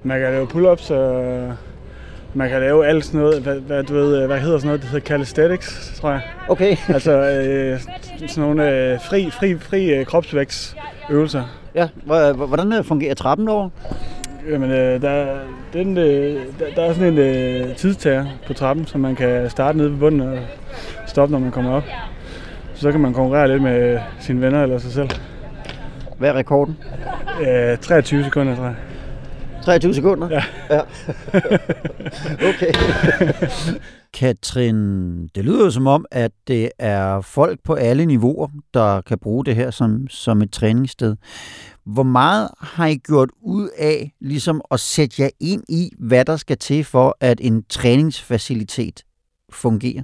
Man 0.04 0.20
kan 0.20 0.32
lave 0.32 0.48
pull-ups, 0.48 0.94
og 0.94 1.54
man 2.34 2.50
kan 2.50 2.60
lave 2.60 2.86
alt 2.88 3.06
sådan 3.06 3.20
noget, 3.20 3.42
hvad, 3.42 3.56
hvad, 3.60 3.84
du 3.84 3.94
ved, 3.94 4.26
hvad 4.28 4.40
hedder 4.40 4.58
sådan 4.58 4.68
noget, 4.68 4.82
det 4.82 4.90
hedder 4.90 5.06
calisthenics, 5.08 5.98
tror 6.02 6.10
jeg. 6.12 6.22
Okay. 6.48 6.76
Altså 6.94 7.12
øh, 7.12 7.80
sådan 8.28 8.44
nogle 8.50 8.70
øh, 8.72 9.00
fri, 9.02 9.30
fri, 9.32 9.58
fri 9.58 9.94
øh, 9.94 10.06
kropsvægtsøvelser. 10.06 11.44
Ja, 11.76 11.88
hvor- 12.04 12.34
hvordan 12.48 12.74
øh, 12.74 12.84
fungerer 12.84 13.14
trappen 13.16 13.48
over? 13.50 13.70
Jamen, 14.50 14.72
øh, 14.72 15.02
der, 15.02 15.26
den, 15.74 15.98
øh, 15.98 16.36
der, 16.60 16.66
der 16.76 16.82
er 16.84 16.94
sådan 16.94 17.14
en 17.14 17.20
øh, 17.20 17.76
tidstager 17.76 18.26
på 18.48 18.54
trappen, 18.54 18.88
så 18.88 18.98
man 18.98 19.16
kan 19.16 19.50
starte 19.50 19.78
nede 19.78 19.92
ved 19.92 19.98
bunden 19.98 20.22
og 20.22 20.38
stoppe, 21.08 21.32
når 21.32 21.40
man 21.40 21.52
kommer 21.52 21.72
op. 21.72 21.84
Så 22.76 22.92
kan 22.92 23.00
man 23.00 23.14
konkurrere 23.14 23.48
lidt 23.48 23.62
med 23.62 24.00
sine 24.20 24.42
venner 24.42 24.64
eller 24.64 24.78
sig 24.78 24.92
selv. 24.92 25.10
Hvad 26.18 26.30
er 26.30 26.34
rekorden? 26.34 26.78
Øh, 27.48 27.78
23 27.78 28.24
sekunder, 28.24 28.56
tror 28.56 28.64
jeg. 28.66 28.76
23 29.64 29.94
sekunder? 29.94 30.30
Ja. 30.30 30.44
ja. 30.70 30.82
okay. 32.50 32.74
Katrin, 34.14 35.28
det 35.28 35.46
lyder 35.46 35.64
jo 35.64 35.72
som 35.72 35.88
om, 35.88 36.06
at 36.12 36.32
det 36.48 36.70
er 36.80 37.22
folk 37.22 37.60
på 37.64 37.74
alle 37.74 38.06
niveauer, 38.06 38.48
der 38.74 39.02
kan 39.02 39.20
bruge 39.20 39.46
det 39.46 39.56
her 39.56 39.72
som, 39.72 40.08
som 40.08 40.42
et 40.42 40.52
træningssted. 40.52 41.16
Hvor 41.86 42.04
meget 42.04 42.50
har 42.60 42.88
I 42.88 42.96
gjort 42.96 43.30
ud 43.42 43.70
af 43.78 44.12
ligesom 44.22 44.62
at 44.72 44.80
sætte 44.80 45.22
jer 45.22 45.30
ind 45.40 45.64
i, 45.70 45.90
hvad 46.00 46.26
der 46.26 46.38
skal 46.38 46.58
til 46.58 46.84
for, 46.84 47.18
at 47.20 47.42
en 47.42 47.64
træningsfacilitet 47.70 49.04
fungerer? 49.50 50.04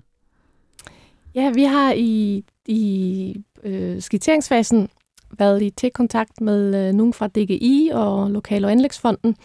Ja, 1.35 1.51
vi 1.51 1.63
har 1.63 1.93
i, 1.93 2.43
i 2.65 3.43
øh, 3.63 4.01
skitseringsfasen 4.01 4.89
været 5.37 5.61
i 5.61 5.69
tæt 5.69 5.93
kontakt 5.93 6.41
med 6.41 6.87
øh, 6.87 6.93
nogen 6.93 7.13
fra 7.13 7.27
DGI 7.27 7.91
og 7.93 8.31
Lokal- 8.31 8.65
og 8.65 8.71
Anlægsfonden, 8.71 9.35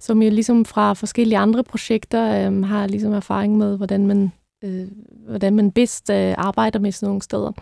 som 0.00 0.22
jo 0.22 0.30
ligesom 0.30 0.64
fra 0.64 0.92
forskellige 0.92 1.38
andre 1.38 1.64
projekter 1.64 2.48
øh, 2.50 2.64
har 2.64 2.86
ligesom 2.86 3.12
erfaring 3.12 3.56
med, 3.56 3.76
hvordan 3.76 4.06
man, 4.06 4.32
øh, 4.64 4.86
hvordan 5.28 5.56
man 5.56 5.72
bedst 5.72 6.10
øh, 6.10 6.34
arbejder 6.38 6.78
med 6.78 6.92
sådan 6.92 7.06
nogle 7.06 7.22
steder. 7.22 7.52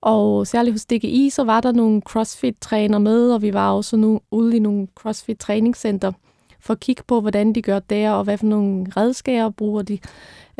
Og 0.00 0.46
særligt 0.46 0.74
hos 0.74 0.86
DGI, 0.86 1.30
så 1.30 1.44
var 1.44 1.60
der 1.60 1.72
nogle 1.72 2.00
CrossFit-træner 2.00 2.98
med, 2.98 3.32
og 3.32 3.42
vi 3.42 3.52
var 3.52 3.72
også 3.72 3.96
nu 3.96 4.20
ude 4.30 4.56
i 4.56 4.58
nogle 4.58 4.86
CrossFit-træningscenter 5.00 6.12
for 6.60 6.72
at 6.72 6.80
kigge 6.80 7.02
på, 7.06 7.20
hvordan 7.20 7.52
de 7.52 7.62
gør 7.62 7.78
der, 7.78 8.10
og 8.10 8.24
hvad 8.24 8.38
for 8.38 8.46
nogle 8.46 8.86
redskaber 8.96 9.50
bruger 9.50 9.82
de. 9.82 9.98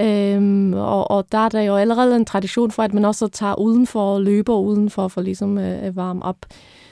Øhm, 0.01 0.73
og, 0.73 1.11
og 1.11 1.25
der 1.33 1.39
er 1.39 1.49
der 1.49 1.61
jo 1.61 1.77
allerede 1.77 2.17
en 2.17 2.25
tradition 2.25 2.71
for, 2.71 2.83
at 2.83 2.95
man 2.95 3.05
også 3.05 3.29
tager 3.29 3.61
udenfor 3.61 4.15
og 4.15 4.23
løber 4.23 4.55
udenfor 4.57 5.09
for 5.09 5.21
ligesom 5.21 5.59
øh, 5.59 5.83
at 5.83 5.97
varme 5.97 6.23
op. 6.23 6.37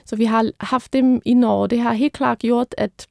Så 0.05 0.17
vi 0.17 0.25
har 0.25 0.51
haft 0.61 0.93
dem 0.93 1.21
ind 1.25 1.45
over. 1.45 1.67
Det 1.67 1.81
har 1.81 1.93
helt 1.93 2.13
klart 2.13 2.39
gjort, 2.39 2.75
at 2.79 3.07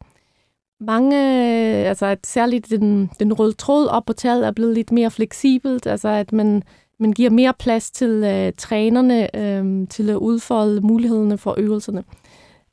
mange, 0.80 1.18
øh, 1.18 1.90
altså 1.90 2.06
at 2.06 2.28
særligt 2.28 2.70
den, 2.70 3.12
den 3.20 3.34
røde 3.34 3.54
tråd 3.54 3.88
op 3.88 4.06
på 4.06 4.14
taget 4.14 4.48
er 4.48 4.52
blevet 4.52 4.74
lidt 4.74 4.92
mere 4.92 5.12
fleksibelt, 5.12 5.88
altså 5.88 6.08
at 6.08 6.34
man, 6.34 6.64
man 7.00 7.12
giver 7.12 7.30
mere 7.30 7.54
plads 7.60 7.92
til 7.92 8.10
øh, 8.10 8.54
trænerne 8.58 9.36
øh, 9.36 9.88
til 9.88 10.10
at 10.10 10.16
udfolde 10.16 10.82
mulighederne 10.82 11.38
for 11.38 11.56
øvelserne. 11.58 12.04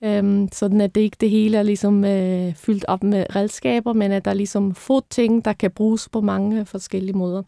Øhm, 0.04 0.48
sådan 0.52 0.80
at 0.80 0.94
det 0.94 1.00
ikke 1.00 1.16
det 1.20 1.30
hele 1.30 1.58
er 1.58 1.62
ligesom 1.62 2.04
øh, 2.04 2.54
fyldt 2.54 2.84
op 2.88 3.02
med 3.02 3.26
redskaber, 3.36 3.92
men 3.92 4.12
at 4.12 4.24
der 4.24 4.30
er 4.30 4.34
ligesom 4.34 4.74
få 4.74 5.02
ting, 5.10 5.44
der 5.44 5.52
kan 5.52 5.70
bruges 5.70 6.08
på 6.08 6.20
mange 6.20 6.66
forskellige 6.66 7.16
måder. 7.16 7.42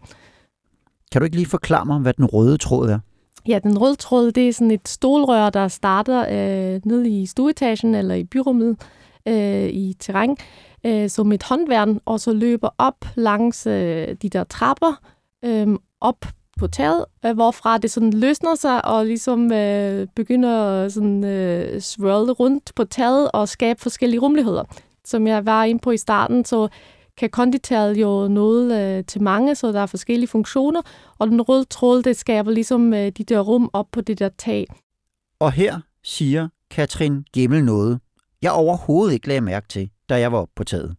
Kan 1.13 1.21
du 1.21 1.25
ikke 1.25 1.37
lige 1.37 1.47
forklare 1.47 1.87
mig, 1.87 1.99
hvad 2.01 2.13
den 2.13 2.27
røde 2.27 2.57
tråd 2.59 2.89
er? 2.89 2.99
Ja, 3.49 3.59
den 3.59 3.79
røde 3.79 3.97
tråd, 3.97 4.33
det 4.33 4.49
er 4.49 4.53
sådan 4.53 4.71
et 4.71 4.89
stolrør, 4.89 5.51
der 5.51 5.69
starter 5.69 6.21
øh, 6.21 6.81
nede 6.85 7.09
i 7.09 7.27
stueetagen 7.27 7.95
eller 7.95 8.15
i 8.15 8.25
byrummet 8.25 8.77
øh, 9.29 9.69
i 9.69 9.97
terræn, 10.01 10.37
øh, 10.87 11.11
som 11.11 11.33
et 11.33 11.43
håndværn, 11.43 12.01
og 12.05 12.21
så 12.21 12.33
løber 12.33 12.69
op 12.79 13.05
langs 13.15 13.67
øh, 13.67 14.17
de 14.23 14.29
der 14.29 14.45
trapper, 14.45 15.01
øh, 15.45 15.69
op 16.01 16.27
på 16.61 16.69
taget, 16.69 17.05
øh, 17.27 17.35
hvorfra 17.35 17.79
det 17.79 17.91
sådan 17.91 18.13
løsner 18.13 18.55
sig 18.55 18.85
og 18.85 19.07
ligesom 19.07 19.53
øh, 19.53 20.07
begynder 20.17 20.85
at 20.85 20.93
sådan, 20.93 21.25
øh, 21.25 21.81
swirle 21.81 22.33
rundt 22.33 22.73
på 22.77 22.85
taget 22.85 23.31
og 23.33 23.49
skabe 23.49 23.81
forskellige 23.81 24.21
rummeligheder. 24.21 24.65
Som 25.05 25.27
jeg 25.27 25.47
var 25.47 25.65
inde 25.65 25.81
på 25.81 25.91
i 25.91 25.97
starten, 25.97 26.45
så 26.45 26.69
kan 27.17 27.31
konditaget 27.31 27.97
jo 27.97 28.29
noget 28.29 28.99
øh, 28.99 29.05
til 29.05 29.23
mange, 29.23 29.55
så 29.55 29.73
der 29.73 29.81
er 29.81 29.87
forskellige 29.87 30.29
funktioner, 30.29 30.83
og 31.19 31.29
den 31.29 31.43
røde 31.43 31.65
tråd, 31.65 32.03
det 32.03 32.17
skaber 32.17 32.51
ligesom 32.51 32.95
øh, 32.95 33.13
de 33.13 33.25
der 33.25 33.41
rum 33.41 33.71
op 33.73 33.87
på 33.93 34.01
det 34.01 34.19
der 34.19 34.29
tag. 34.39 34.67
Og 35.41 35.53
her 35.53 35.81
siger 36.05 36.49
Katrin 36.71 37.25
Gemmel 37.33 37.65
noget, 37.65 38.01
jeg 38.43 38.53
overhovedet 38.53 39.15
ikke 39.15 39.29
lagde 39.29 39.41
mærke 39.41 39.69
til, 39.69 39.91
da 40.09 40.21
jeg 40.21 40.33
var 40.33 40.39
oppe 40.39 40.53
på 40.57 40.65
taget. 40.65 40.97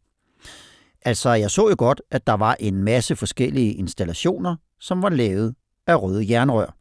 Altså, 1.06 1.30
jeg 1.30 1.52
så 1.52 1.70
jo 1.70 1.76
godt, 1.78 2.02
at 2.12 2.28
der 2.28 2.34
var 2.34 2.56
en 2.60 2.84
masse 2.84 3.16
forskellige 3.16 3.74
installationer, 3.74 4.56
som 4.82 5.02
var 5.02 5.10
lavet 5.10 5.56
af 5.88 6.02
røde 6.02 6.32
jernrør. 6.32 6.76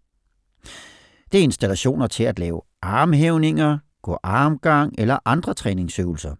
Det 1.32 1.38
er 1.38 1.44
installationer 1.44 2.06
til 2.06 2.24
at 2.24 2.38
lave 2.38 2.60
armhævninger, 2.82 3.78
gå 4.02 4.18
armgang 4.22 4.94
eller 4.98 5.18
andre 5.24 5.54
træningsøvelser. 5.54 6.34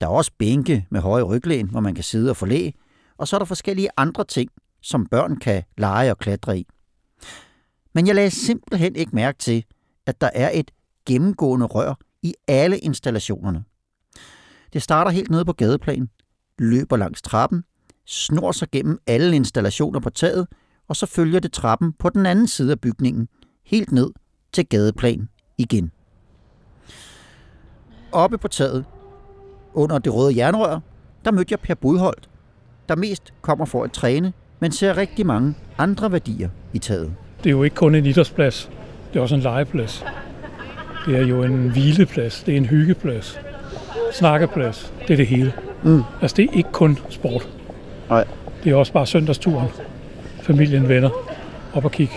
Der 0.00 0.06
er 0.06 0.10
også 0.10 0.32
bænke 0.38 0.86
med 0.90 1.00
høje 1.00 1.22
ryglæn, 1.22 1.70
hvor 1.70 1.80
man 1.80 1.94
kan 1.94 2.04
sidde 2.04 2.30
og 2.30 2.36
forlæ, 2.36 2.70
og 3.16 3.28
så 3.28 3.36
er 3.36 3.38
der 3.38 3.44
forskellige 3.44 3.88
andre 3.96 4.24
ting, 4.24 4.50
som 4.82 5.06
børn 5.06 5.36
kan 5.36 5.62
lege 5.78 6.10
og 6.10 6.18
klatre 6.18 6.58
i. 6.58 6.66
Men 7.94 8.06
jeg 8.06 8.14
lagde 8.14 8.30
simpelthen 8.30 8.96
ikke 8.96 9.14
mærke 9.14 9.38
til, 9.38 9.64
at 10.06 10.20
der 10.20 10.30
er 10.34 10.50
et 10.54 10.70
gennemgående 11.06 11.66
rør 11.66 11.94
i 12.22 12.34
alle 12.48 12.78
installationerne. 12.78 13.64
Det 14.72 14.82
starter 14.82 15.10
helt 15.10 15.30
nede 15.30 15.44
på 15.44 15.52
gadeplan, 15.52 16.08
løber 16.58 16.96
langs 16.96 17.22
trappen, 17.22 17.64
snor 18.06 18.52
sig 18.52 18.70
gennem 18.70 18.98
alle 19.06 19.36
installationer 19.36 20.00
på 20.00 20.10
taget, 20.10 20.48
og 20.88 20.96
så 20.96 21.06
følger 21.06 21.40
det 21.40 21.52
trappen 21.52 21.92
på 21.92 22.08
den 22.08 22.26
anden 22.26 22.48
side 22.48 22.72
af 22.72 22.80
bygningen, 22.80 23.28
helt 23.66 23.92
ned 23.92 24.10
til 24.52 24.66
gadeplan 24.66 25.28
igen. 25.58 25.90
Oppe 28.12 28.38
på 28.38 28.48
taget, 28.48 28.84
under 29.74 29.98
det 29.98 30.14
røde 30.14 30.36
jernrør, 30.36 30.80
der 31.24 31.30
mødte 31.30 31.52
jeg 31.52 31.60
Per 31.60 31.74
Budholdt, 31.74 32.28
der 32.88 32.96
mest 32.96 33.32
kommer 33.42 33.64
for 33.64 33.84
at 33.84 33.92
træne, 33.92 34.32
men 34.60 34.72
ser 34.72 34.96
rigtig 34.96 35.26
mange 35.26 35.54
andre 35.78 36.12
værdier 36.12 36.48
i 36.72 36.78
taget. 36.78 37.14
Det 37.38 37.46
er 37.46 37.50
jo 37.50 37.62
ikke 37.62 37.76
kun 37.76 37.94
en 37.94 38.06
idrætsplads, 38.06 38.70
det 39.12 39.18
er 39.18 39.22
også 39.22 39.34
en 39.34 39.40
legeplads. 39.40 40.04
Det 41.06 41.16
er 41.16 41.26
jo 41.26 41.42
en 41.42 41.70
hvileplads, 41.70 42.42
det 42.42 42.52
er 42.52 42.56
en 42.56 42.66
hyggeplads, 42.66 43.38
snakkeplads, 44.12 44.92
det 45.00 45.10
er 45.10 45.16
det 45.16 45.26
hele. 45.26 45.52
Mm. 45.84 46.02
Altså 46.20 46.36
det 46.36 46.50
er 46.50 46.56
ikke 46.56 46.72
kun 46.72 46.98
sport. 47.08 47.48
Nej. 48.08 48.28
Det 48.64 48.72
er 48.72 48.76
også 48.76 48.92
bare 48.92 49.06
søndagsturen, 49.06 49.68
familien, 50.42 50.88
venner, 50.88 51.10
op 51.74 51.84
og 51.84 51.92
kigge. 51.92 52.14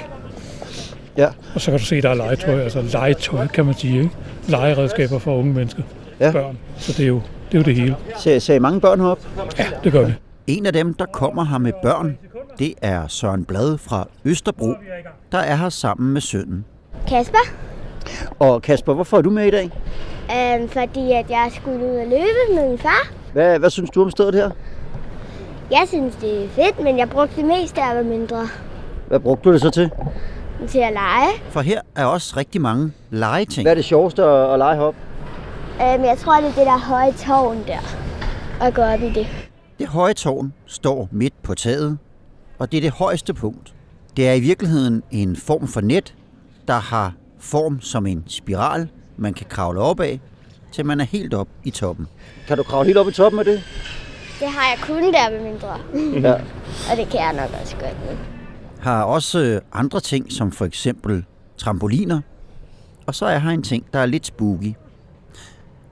Ja. 1.17 1.27
Og 1.55 1.61
så 1.61 1.71
kan 1.71 1.79
du 1.79 1.85
se, 1.85 2.01
der 2.01 2.09
er 2.09 2.13
legetøj, 2.13 2.59
altså 2.61 2.81
legetøj 2.81 3.47
kan 3.47 3.65
man 3.65 3.73
sige, 3.73 3.97
ikke? 3.97 4.15
Legeredskaber 4.47 5.19
for 5.19 5.37
unge 5.37 5.53
mennesker, 5.53 5.83
Ja. 6.19 6.31
børn. 6.31 6.57
Så 6.77 6.91
det 6.97 7.03
er 7.03 7.07
jo 7.07 7.21
det, 7.51 7.57
er 7.57 7.59
jo 7.59 7.63
det 7.65 7.75
hele. 7.75 7.95
Ser, 8.17 8.39
ser 8.39 8.53
I 8.55 8.59
mange 8.59 8.81
børn 8.81 8.99
heroppe? 8.99 9.23
Ja, 9.59 9.65
det 9.83 9.91
gør 9.91 10.05
vi. 10.05 10.13
En 10.47 10.65
af 10.65 10.73
dem, 10.73 10.93
der 10.93 11.05
kommer 11.05 11.45
her 11.45 11.57
med 11.57 11.71
børn, 11.83 12.17
det 12.59 12.73
er 12.81 13.07
Søren 13.07 13.45
Blad 13.45 13.77
fra 13.77 14.07
Østerbro, 14.25 14.73
der 15.31 15.37
er 15.37 15.55
her 15.55 15.69
sammen 15.69 16.13
med 16.13 16.21
sønnen. 16.21 16.65
Kasper, 17.07 17.37
Og 18.39 18.61
Kasper, 18.61 18.93
hvorfor 18.93 19.17
er 19.17 19.21
du 19.21 19.29
med 19.29 19.45
i 19.45 19.51
dag? 19.51 19.69
øhm, 20.31 20.69
fordi 20.69 21.11
at 21.11 21.25
jeg 21.29 21.49
skulle 21.55 21.79
ud 21.85 21.95
og 21.97 22.05
løbe 22.05 22.55
med 22.55 22.69
min 22.69 22.77
far. 22.77 23.11
Hvad, 23.33 23.59
hvad 23.59 23.69
synes 23.69 23.89
du 23.89 24.03
om 24.03 24.11
stedet 24.11 24.35
her? 24.35 24.49
Jeg 25.71 25.83
synes, 25.87 26.15
det 26.15 26.45
er 26.45 26.49
fedt, 26.49 26.83
men 26.83 26.97
jeg 26.97 27.09
brugte 27.09 27.35
det 27.35 27.45
mest, 27.45 27.75
da 27.75 27.81
jeg 27.83 27.95
var 27.95 28.03
mindre 28.03 28.47
Hvad 29.07 29.19
brugte 29.19 29.49
du 29.49 29.53
det 29.53 29.61
så 29.61 29.69
til? 29.69 29.91
til 30.67 30.79
at 30.79 30.93
lege. 30.93 31.29
For 31.49 31.61
her 31.61 31.81
er 31.95 32.05
også 32.05 32.33
rigtig 32.37 32.61
mange 32.61 32.91
legeting. 33.09 33.65
Hvad 33.65 33.71
er 33.71 33.75
det 33.75 33.85
sjoveste 33.85 34.23
at, 34.23 34.53
at 34.53 34.59
lege 34.59 34.75
heroppe? 34.75 34.99
Øhm, 35.81 36.03
jeg 36.03 36.17
tror, 36.17 36.35
det 36.35 36.43
er 36.43 36.53
det 36.53 36.65
der 36.65 36.77
høje 36.77 37.11
tårn 37.11 37.63
der. 37.67 37.79
Og 38.61 38.73
gå 38.73 38.81
op 38.81 39.01
i 39.01 39.09
det. 39.09 39.27
Det 39.79 39.87
høje 39.87 40.13
tårn 40.13 40.53
står 40.65 41.07
midt 41.11 41.43
på 41.43 41.55
taget, 41.55 41.97
og 42.59 42.71
det 42.71 42.77
er 42.77 42.81
det 42.81 42.91
højeste 42.91 43.33
punkt. 43.33 43.73
Det 44.17 44.27
er 44.29 44.33
i 44.33 44.39
virkeligheden 44.39 45.03
en 45.11 45.35
form 45.35 45.67
for 45.67 45.81
net, 45.81 46.13
der 46.67 46.79
har 46.79 47.13
form 47.39 47.81
som 47.81 48.05
en 48.05 48.23
spiral, 48.27 48.89
man 49.17 49.33
kan 49.33 49.45
kravle 49.49 49.79
op 49.79 49.99
af, 49.99 50.19
til 50.71 50.85
man 50.85 50.99
er 50.99 51.05
helt 51.05 51.33
op 51.33 51.47
i 51.63 51.69
toppen. 51.71 52.07
Kan 52.47 52.57
du 52.57 52.63
kravle 52.63 52.85
helt 52.85 52.97
op 52.97 53.07
i 53.07 53.11
toppen 53.11 53.39
af 53.39 53.45
det? 53.45 53.63
Det 54.39 54.47
har 54.47 54.69
jeg 54.69 54.77
kun 54.81 55.13
der 55.13 55.29
med 55.29 55.51
mindre. 55.51 55.79
Ja. 56.29 56.33
Og 56.91 56.97
det 56.97 57.09
kan 57.09 57.19
jeg 57.19 57.33
nok 57.33 57.61
også 57.61 57.75
godt 57.75 58.09
nu. 58.09 58.17
Har 58.79 59.03
også 59.03 59.39
øh, 59.39 59.61
andre 59.73 59.99
ting, 59.99 60.31
som 60.31 60.51
for 60.51 60.65
eksempel 60.65 61.25
trampoliner. 61.57 62.21
Og 63.05 63.15
så 63.15 63.25
er 63.25 63.37
her 63.37 63.49
en 63.49 63.63
ting, 63.63 63.85
der 63.93 63.99
er 63.99 64.05
lidt 64.05 64.25
spooky. 64.25 64.73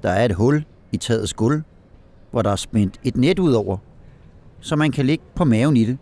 Der 0.03 0.09
er 0.09 0.25
et 0.25 0.35
hul 0.35 0.65
i 0.91 0.97
tagets 0.97 1.33
gulv, 1.33 1.61
hvor 2.31 2.41
der 2.41 2.51
er 2.51 2.55
spændt 2.55 2.99
et 3.03 3.15
net 3.15 3.39
ud 3.39 3.53
over, 3.53 3.77
så 4.59 4.75
man 4.75 4.91
kan 4.91 5.05
ligge 5.05 5.23
på 5.35 5.43
maven 5.43 5.77
i 5.77 5.85
det. 5.85 5.97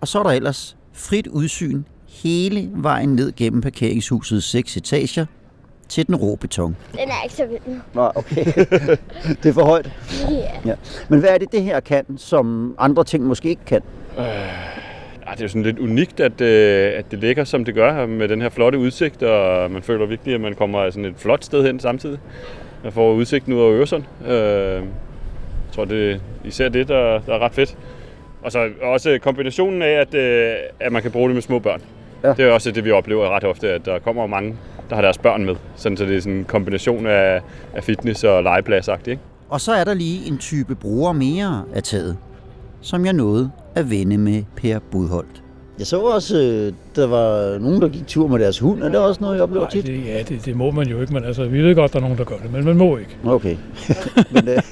Og 0.00 0.08
så 0.08 0.18
er 0.18 0.22
der 0.22 0.30
ellers 0.30 0.76
frit 0.92 1.26
udsyn 1.26 1.82
hele 2.08 2.70
vejen 2.74 3.08
ned 3.08 3.32
gennem 3.36 3.60
parkeringshusets 3.60 4.46
seks 4.46 4.76
etager 4.76 5.26
til 5.88 6.06
den 6.06 6.16
rå 6.16 6.36
beton. 6.36 6.76
Den 6.92 7.08
er 7.08 7.22
ikke 7.22 7.34
så 7.34 7.46
vild. 7.46 7.80
Nå, 7.94 8.10
okay. 8.14 8.44
det 9.42 9.46
er 9.46 9.52
for 9.52 9.64
højt. 9.64 9.90
Ja. 10.30 10.70
Ja. 10.70 10.74
Men 11.08 11.20
hvad 11.20 11.30
er 11.30 11.38
det, 11.38 11.52
det 11.52 11.62
her 11.62 11.80
kan, 11.80 12.04
som 12.18 12.74
andre 12.78 13.04
ting 13.04 13.24
måske 13.24 13.48
ikke 13.48 13.64
kan? 13.66 13.82
Ja, 15.26 15.30
det 15.32 15.40
er 15.40 15.44
jo 15.44 15.48
sådan 15.48 15.62
lidt 15.62 15.78
unikt, 15.78 16.20
at, 16.20 16.40
øh, 16.40 16.92
at 16.98 17.10
det 17.10 17.18
ligger, 17.18 17.44
som 17.44 17.64
det 17.64 17.74
gør 17.74 17.94
her, 17.94 18.06
med 18.06 18.28
den 18.28 18.42
her 18.42 18.48
flotte 18.48 18.78
udsigt, 18.78 19.22
og 19.22 19.70
man 19.70 19.82
føler 19.82 20.06
virkelig, 20.06 20.34
at 20.34 20.40
man 20.40 20.54
kommer 20.54 20.90
sådan 20.90 21.04
et 21.04 21.14
flot 21.16 21.44
sted 21.44 21.66
hen 21.66 21.80
samtidig. 21.80 22.18
Man 22.82 22.92
får 22.92 23.12
udsigten 23.12 23.52
ud 23.52 23.60
over 23.60 23.72
Øresund. 23.72 24.02
Øh, 24.26 24.32
jeg 24.32 24.82
tror, 25.72 25.84
det 25.84 26.12
er 26.12 26.18
især 26.44 26.68
det, 26.68 26.88
der, 26.88 27.20
der 27.26 27.34
er 27.34 27.38
ret 27.38 27.52
fedt. 27.52 27.76
Og 28.42 28.52
så 28.52 28.68
også 28.82 29.18
kombinationen 29.22 29.82
af, 29.82 29.90
at, 30.00 30.14
øh, 30.14 30.54
at 30.80 30.92
man 30.92 31.02
kan 31.02 31.10
bruge 31.10 31.28
det 31.28 31.34
med 31.34 31.42
små 31.42 31.58
børn. 31.58 31.82
Ja. 32.24 32.28
Det 32.28 32.40
er 32.40 32.50
også 32.52 32.70
det, 32.70 32.84
vi 32.84 32.90
oplever 32.90 33.28
ret 33.28 33.44
ofte, 33.44 33.70
at 33.70 33.86
der 33.86 33.98
kommer 33.98 34.26
mange 34.26 34.56
der 34.90 34.94
har 34.94 35.02
deres 35.02 35.18
børn 35.18 35.44
med. 35.44 35.54
Sådan, 35.76 35.96
så 35.98 36.04
det 36.04 36.16
er 36.16 36.20
sådan 36.20 36.38
en 36.38 36.44
kombination 36.44 37.06
af, 37.06 37.40
af 37.74 37.84
fitness 37.84 38.24
og 38.24 38.42
legepladsagtigt. 38.42 39.08
Ikke? 39.08 39.22
Og 39.48 39.60
så 39.60 39.72
er 39.72 39.84
der 39.84 39.94
lige 39.94 40.26
en 40.28 40.38
type 40.38 40.74
brugere 40.74 41.14
mere 41.14 41.64
af 41.74 41.82
taget, 41.82 42.16
som 42.80 43.04
jeg 43.04 43.12
nåede 43.12 43.50
at 43.74 43.90
vende 43.90 44.18
med 44.18 44.42
Per 44.56 44.78
Budholdt. 44.90 45.40
Jeg 45.78 45.86
så 45.86 46.00
også, 46.00 46.38
øh, 46.38 46.72
der 46.96 47.06
var 47.06 47.58
nogen, 47.58 47.82
der 47.82 47.88
gik 47.88 48.06
tur 48.06 48.26
med 48.28 48.38
deres 48.38 48.58
hund. 48.58 48.82
Er 48.82 48.88
det 48.88 48.98
også 48.98 49.20
noget, 49.20 49.34
jeg 49.34 49.42
oplever 49.42 49.64
Nej, 49.64 49.70
tit? 49.70 49.86
det, 49.86 50.06
ja, 50.06 50.22
det, 50.28 50.44
det 50.44 50.56
må 50.56 50.70
man 50.70 50.86
jo 50.88 51.00
ikke, 51.00 51.12
men 51.12 51.24
altså, 51.24 51.44
vi 51.46 51.62
ved 51.62 51.74
godt, 51.74 51.92
der 51.92 51.98
er 51.98 52.02
nogen, 52.02 52.18
der 52.18 52.24
gør 52.24 52.36
det, 52.36 52.52
men 52.52 52.64
man 52.64 52.76
må 52.76 52.96
ikke. 52.96 53.16
Okay. 53.24 53.56
Men 54.34 54.48
øh, 54.48 54.62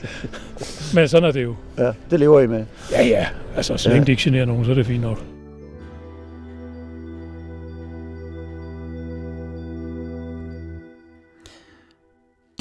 Men 0.94 1.08
sådan 1.08 1.28
er 1.28 1.32
det 1.32 1.42
jo. 1.42 1.54
ja, 1.78 1.90
det 2.10 2.20
lever 2.20 2.40
I 2.40 2.46
med. 2.46 2.64
Ja, 2.92 3.06
ja. 3.06 3.26
Altså, 3.56 3.76
så 3.76 3.88
Ja. 3.88 3.94
længe 3.94 4.06
det 4.06 4.12
ikke 4.12 4.22
generer 4.22 4.44
nogen, 4.44 4.64
så 4.64 4.70
er 4.70 4.74
det 4.74 4.86
fint 4.86 5.02
nok. 5.02 5.18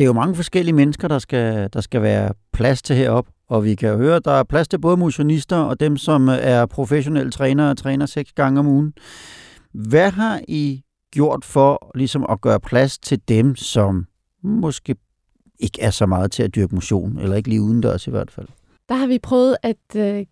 Det 0.02 0.06
er 0.06 0.10
jo 0.10 0.14
mange 0.14 0.36
forskellige 0.36 0.76
mennesker, 0.76 1.08
der 1.08 1.20
skal, 1.20 1.70
der 1.74 1.82
skal 1.82 2.02
være 2.02 2.34
plads 2.54 2.82
til 2.82 2.96
herop, 2.96 3.28
og 3.50 3.64
vi 3.64 3.76
kan 3.76 3.90
jo 3.90 3.98
høre, 3.98 4.16
at 4.16 4.26
der 4.26 4.32
er 4.32 4.44
plads 4.44 4.68
til 4.68 4.80
både 4.80 4.98
motionister 4.98 5.56
og 5.56 5.80
dem, 5.80 5.98
som 5.98 6.28
er 6.32 6.66
professionelle 6.66 7.32
trænere 7.32 7.72
og 7.72 7.78
træner 7.78 8.06
seks 8.06 8.32
gange 8.34 8.60
om 8.60 8.68
ugen. 8.68 8.94
Hvad 9.74 10.12
har 10.12 10.42
I 10.48 10.82
gjort 11.12 11.46
for 11.46 11.92
ligesom 11.96 12.26
at 12.30 12.42
gøre 12.42 12.60
plads 12.60 13.00
til 13.00 13.22
dem, 13.28 13.56
som 13.56 14.06
måske 14.44 14.96
ikke 15.60 15.82
er 15.82 15.90
så 15.90 16.06
meget 16.06 16.32
til 16.32 16.44
at 16.44 16.56
dyrke 16.56 16.76
motion, 16.76 17.20
eller 17.20 17.36
ikke 17.36 17.50
lige 17.50 17.62
udendørs 17.62 18.08
i 18.08 18.12
hvert 18.12 18.32
fald? 18.32 18.48
Der 18.90 18.96
har 18.96 19.08
vi 19.08 19.20
prøvet 19.20 19.58
at 19.64 19.96
øh, 19.96 20.26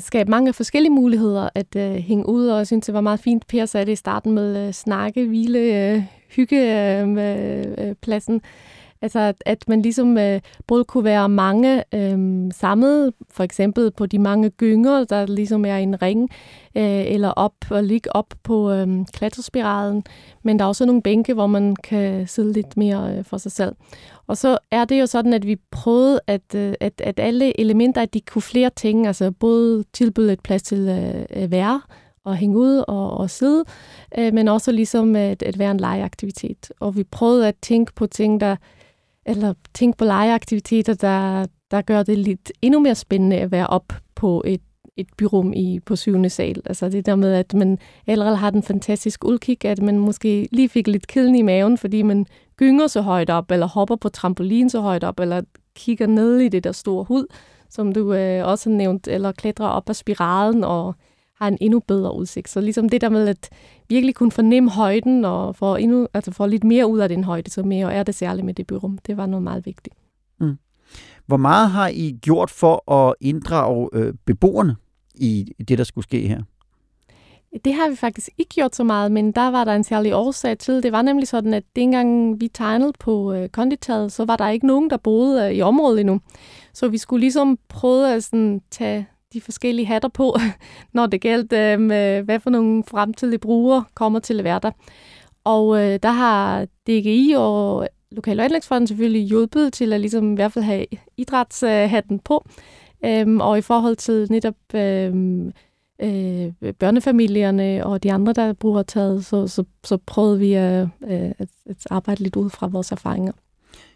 skabe 0.00 0.30
mange 0.30 0.52
forskellige 0.52 0.92
muligheder 0.92 1.48
at 1.54 1.76
øh, 1.76 1.94
hænge 1.94 2.28
ud, 2.28 2.48
og 2.48 2.58
jeg 2.58 2.66
synes, 2.66 2.86
det 2.86 2.94
var 2.94 3.00
meget 3.00 3.20
fint, 3.20 3.46
Per 3.46 3.66
sagde 3.66 3.86
det 3.86 3.92
i 3.92 3.96
starten 3.96 4.32
med 4.32 4.66
øh, 4.66 4.72
snakke, 4.72 5.26
hvile, 5.26 5.58
øh, 5.58 6.02
hygge 6.30 6.56
øh, 7.00 7.08
med, 7.08 7.66
øh, 7.78 7.94
pladsen. 8.02 8.40
Altså, 9.02 9.18
at, 9.18 9.42
at 9.46 9.68
man 9.68 9.82
ligesom 9.82 10.18
øh, 10.18 10.40
både 10.66 10.84
kunne 10.84 11.04
være 11.04 11.28
mange 11.28 11.84
øh, 11.94 12.50
samlet, 12.52 13.12
for 13.30 13.44
eksempel 13.44 13.90
på 13.90 14.06
de 14.06 14.18
mange 14.18 14.50
gynger, 14.50 15.04
der 15.04 15.26
ligesom 15.26 15.64
er 15.64 15.76
i 15.76 15.82
en 15.82 16.02
ring, 16.02 16.30
øh, 16.76 17.12
eller 17.12 17.28
op 17.28 17.54
og 17.70 17.84
ligge 17.84 18.16
op 18.16 18.34
på 18.42 18.70
øh, 18.70 19.06
klatrespiralen. 19.12 20.04
Men 20.42 20.58
der 20.58 20.64
er 20.64 20.68
også 20.68 20.86
nogle 20.86 21.02
bænke, 21.02 21.34
hvor 21.34 21.46
man 21.46 21.76
kan 21.76 22.26
sidde 22.26 22.52
lidt 22.52 22.76
mere 22.76 23.16
øh, 23.18 23.24
for 23.24 23.36
sig 23.36 23.52
selv. 23.52 23.72
Og 24.26 24.36
så 24.36 24.58
er 24.70 24.84
det 24.84 25.00
jo 25.00 25.06
sådan, 25.06 25.32
at 25.32 25.46
vi 25.46 25.56
prøvede, 25.70 26.20
at, 26.26 26.54
øh, 26.54 26.74
at, 26.80 27.00
at 27.00 27.20
alle 27.20 27.60
elementer, 27.60 28.02
at 28.02 28.14
de 28.14 28.20
kunne 28.20 28.42
flere 28.42 28.70
ting, 28.76 29.06
altså 29.06 29.30
både 29.30 29.84
tilbyde 29.92 30.32
et 30.32 30.40
plads 30.40 30.62
til 30.62 30.78
øh, 30.78 31.24
at 31.30 31.50
være, 31.50 31.80
og 32.24 32.36
hænge 32.36 32.58
ud 32.58 32.84
og, 32.88 33.10
og 33.10 33.30
sidde, 33.30 33.64
øh, 34.18 34.34
men 34.34 34.48
også 34.48 34.72
ligesom 34.72 35.16
at, 35.16 35.42
at 35.42 35.58
være 35.58 35.70
en 35.70 35.80
legeaktivitet. 35.80 36.72
Og 36.80 36.96
vi 36.96 37.04
prøvede 37.04 37.48
at 37.48 37.54
tænke 37.62 37.92
på 37.94 38.06
ting, 38.06 38.40
der, 38.40 38.56
eller 39.26 39.54
tænke 39.74 39.98
på 39.98 40.04
legeaktiviteter, 40.04 40.94
der, 40.94 41.46
der 41.70 41.82
gør 41.82 42.02
det 42.02 42.18
lidt 42.18 42.52
endnu 42.62 42.80
mere 42.80 42.94
spændende 42.94 43.36
at 43.36 43.50
være 43.50 43.66
op 43.66 43.92
på 44.14 44.42
et, 44.46 44.60
et 44.96 45.06
byrum 45.18 45.52
i, 45.52 45.80
på 45.86 45.96
syvende 45.96 46.30
sal. 46.30 46.62
Altså 46.66 46.88
det 46.88 47.06
der 47.06 47.16
med, 47.16 47.32
at 47.32 47.54
man 47.54 47.78
allerede 48.06 48.36
har 48.36 48.50
den 48.50 48.62
fantastiske 48.62 49.26
udkig, 49.26 49.64
at 49.64 49.82
man 49.82 49.98
måske 49.98 50.48
lige 50.52 50.68
fik 50.68 50.86
lidt 50.86 51.06
kilden 51.06 51.34
i 51.34 51.42
maven, 51.42 51.78
fordi 51.78 52.02
man 52.02 52.26
gynger 52.56 52.86
så 52.86 53.00
højt 53.00 53.30
op, 53.30 53.50
eller 53.50 53.66
hopper 53.66 53.96
på 53.96 54.08
trampolin 54.08 54.70
så 54.70 54.80
højt 54.80 55.04
op, 55.04 55.20
eller 55.20 55.42
kigger 55.74 56.06
ned 56.06 56.38
i 56.38 56.48
det 56.48 56.64
der 56.64 56.72
store 56.72 57.04
hud, 57.04 57.26
som 57.70 57.92
du 57.92 58.14
øh, 58.14 58.46
også 58.46 58.70
har 58.70 58.76
nævnt, 58.76 59.08
eller 59.08 59.32
klatrer 59.32 59.66
op 59.66 59.90
ad 59.90 59.94
spiralen 59.94 60.64
og 60.64 60.94
har 61.38 61.48
en 61.48 61.58
endnu 61.60 61.80
bedre 61.80 62.16
udsigt. 62.16 62.48
Så 62.48 62.60
ligesom 62.60 62.88
det 62.88 63.00
der 63.00 63.08
med 63.08 63.28
at 63.28 63.48
virkelig 63.88 64.14
kunne 64.14 64.32
fornemme 64.32 64.70
højden 64.70 65.24
og 65.24 65.56
få, 65.56 65.76
endnu, 65.76 66.08
altså 66.14 66.32
få 66.32 66.46
lidt 66.46 66.64
mere 66.64 66.86
ud 66.86 66.98
af 66.98 67.08
den 67.08 67.24
højde, 67.24 67.50
så 67.50 67.62
mere 67.62 67.94
er 67.94 68.02
det 68.02 68.14
særligt 68.14 68.44
med 68.44 68.54
det 68.54 68.66
byrum. 68.66 68.98
Det 68.98 69.16
var 69.16 69.26
noget 69.26 69.42
meget 69.42 69.66
vigtigt. 69.66 69.94
Hvor 71.26 71.36
meget 71.36 71.70
har 71.70 71.88
I 71.88 72.18
gjort 72.22 72.50
for 72.50 72.92
at 72.92 73.14
inddrage 73.20 73.88
øh, 73.92 74.14
beboerne 74.24 74.76
i 75.14 75.52
det, 75.68 75.78
der 75.78 75.84
skulle 75.84 76.02
ske 76.02 76.28
her? 76.28 76.42
Det 77.64 77.74
har 77.74 77.90
vi 77.90 77.96
faktisk 77.96 78.28
ikke 78.38 78.54
gjort 78.54 78.76
så 78.76 78.84
meget, 78.84 79.12
men 79.12 79.32
der 79.32 79.50
var 79.50 79.64
der 79.64 79.74
en 79.74 79.84
særlig 79.84 80.14
årsag 80.14 80.58
til. 80.58 80.82
Det 80.82 80.92
var 80.92 81.02
nemlig 81.02 81.28
sådan, 81.28 81.54
at 81.54 81.64
dengang 81.76 82.40
vi 82.40 82.48
tegnede 82.48 82.92
på 82.98 83.32
øh, 83.32 83.48
konditaget, 83.48 84.12
så 84.12 84.24
var 84.24 84.36
der 84.36 84.48
ikke 84.48 84.66
nogen, 84.66 84.90
der 84.90 84.96
boede 84.96 85.46
øh, 85.46 85.52
i 85.52 85.60
området 85.60 86.00
endnu. 86.00 86.20
Så 86.72 86.88
vi 86.88 86.98
skulle 86.98 87.20
ligesom 87.20 87.58
prøve 87.68 88.14
at 88.14 88.24
sådan, 88.24 88.60
tage 88.70 89.06
de 89.32 89.40
forskellige 89.40 89.86
hatter 89.86 90.08
på, 90.08 90.36
når 90.94 91.06
det 91.06 91.20
gælder, 91.20 91.72
øh, 91.72 91.80
med, 91.80 92.22
hvad 92.22 92.40
for 92.40 92.50
nogle 92.50 92.84
fremtidige 92.84 93.38
brugere 93.38 93.84
kommer 93.94 94.18
til 94.18 94.38
at 94.38 94.44
være 94.44 94.60
der. 94.62 94.70
Og 95.44 95.78
øh, 95.82 95.98
der 96.02 96.10
har 96.10 96.64
DGI 96.64 97.34
og 97.36 97.88
Lokal- 98.10 98.38
og 98.38 98.44
Anlægsfonden 98.44 98.86
selvfølgelig 98.86 99.22
hjulpet 99.22 99.72
til 99.72 99.92
at 99.92 100.00
ligesom 100.00 100.32
i 100.32 100.34
hvert 100.34 100.52
fald 100.52 100.64
have 100.64 100.86
idrætshatten 101.16 102.18
på. 102.18 102.46
Øhm, 103.04 103.40
og 103.40 103.58
i 103.58 103.60
forhold 103.60 103.96
til 103.96 104.26
netop 104.30 104.54
øhm, 104.74 105.52
øh, 106.02 106.52
børnefamilierne 106.78 107.86
og 107.86 108.02
de 108.02 108.12
andre, 108.12 108.32
der 108.32 108.52
bruger 108.52 108.82
taget, 108.82 109.24
så, 109.24 109.46
så, 109.46 109.64
så 109.84 109.96
prøvede 110.06 110.38
vi 110.38 110.52
at, 110.54 110.88
øh, 111.02 111.30
at, 111.38 111.48
at 111.66 111.86
arbejde 111.90 112.22
lidt 112.22 112.36
ud 112.36 112.50
fra 112.50 112.66
vores 112.66 112.92
erfaringer. 112.92 113.32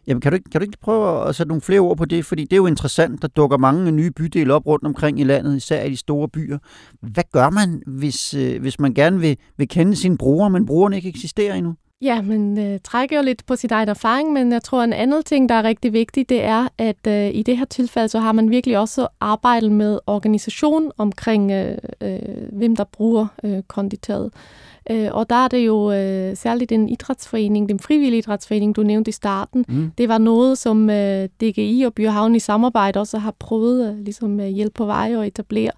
Jamen, 0.07 0.21
kan 0.21 0.33
du, 0.33 0.35
ikke, 0.35 0.51
kan 0.51 0.61
du 0.61 0.65
ikke 0.65 0.79
prøve 0.81 1.29
at 1.29 1.35
sætte 1.35 1.49
nogle 1.49 1.61
flere 1.61 1.81
ord 1.81 1.97
på 1.97 2.05
det? 2.05 2.25
Fordi 2.25 2.43
det 2.45 2.53
er 2.53 2.57
jo 2.57 2.67
interessant, 2.67 3.23
der 3.23 3.29
dukker 3.29 3.57
mange 3.57 3.93
nye 3.93 4.11
bydele 4.11 4.55
op 4.55 4.67
rundt 4.67 4.87
omkring 4.87 5.21
i 5.21 5.25
landet, 5.25 5.57
især 5.57 5.83
i 5.83 5.91
de 5.91 5.97
store 5.97 6.29
byer. 6.29 6.59
Hvad 7.01 7.25
gør 7.33 7.51
man, 7.51 7.83
hvis, 7.87 8.35
øh, 8.35 8.61
hvis 8.61 8.81
man 8.81 8.95
gerne 8.95 9.21
vil, 9.21 9.37
vil 9.57 9.69
kende 9.69 9.97
sine 9.97 10.19
brugere, 10.19 10.51
men 10.51 10.67
brugerne 10.67 10.97
ikke 10.97 11.09
eksisterer 11.09 11.55
endnu? 11.55 11.75
Ja, 12.03 12.23
men 12.23 12.59
øh, 12.59 12.79
trækker 12.85 13.17
jo 13.17 13.23
lidt 13.23 13.47
på 13.47 13.57
sit 13.57 13.73
egen 13.73 13.89
erfaring, 13.89 14.33
men 14.33 14.53
jeg 14.53 14.63
tror, 14.63 14.83
en 14.83 14.93
anden 14.93 15.23
ting, 15.23 15.49
der 15.49 15.55
er 15.55 15.63
rigtig 15.63 15.93
vigtig, 15.93 16.29
det 16.29 16.45
er, 16.45 16.69
at 16.79 17.07
øh, 17.07 17.31
i 17.35 17.43
det 17.43 17.59
her 17.59 17.65
tilfælde, 17.65 18.09
så 18.09 18.19
har 18.19 18.33
man 18.33 18.51
virkelig 18.51 18.79
også 18.79 19.09
arbejdet 19.21 19.73
med 19.73 19.99
organisation 20.07 20.93
omkring, 20.99 21.51
øh, 21.51 21.79
øh, 22.01 22.19
hvem 22.53 22.77
der 22.77 22.85
bruger 22.85 23.27
øh, 23.45 23.63
konditoriet. 23.63 24.31
Øh, 24.35 24.70
og 25.13 25.31
der 25.31 25.37
er 25.37 25.49
det 25.49 25.67
jo 25.67 25.93
øh, 25.93 26.37
særligt 26.37 26.73
en 26.73 26.89
idrætsforening, 26.89 27.69
den 27.69 27.79
frivillige 27.79 28.19
idrætsforening, 28.19 28.77
du 28.77 28.83
nævnte 28.83 29.09
i 29.09 29.13
starten. 29.13 29.65
Mm. 29.69 29.93
Det 29.99 30.09
var 30.09 30.19
noget, 30.19 30.59
som 30.59 30.91
øh, 30.91 31.29
DGI 31.41 31.83
og 31.87 31.95
Byhavn 31.95 32.35
i 32.35 32.39
samarbejde 32.39 33.01
også 33.01 33.19
har 33.19 33.35
prøvet 33.39 33.89
at 33.89 33.95
ligesom, 33.95 34.41
øh, 34.41 34.47
hjælpe 34.47 34.75
på 34.75 34.85
vej 34.85 35.17
og 35.17 35.27
etablere, 35.27 35.71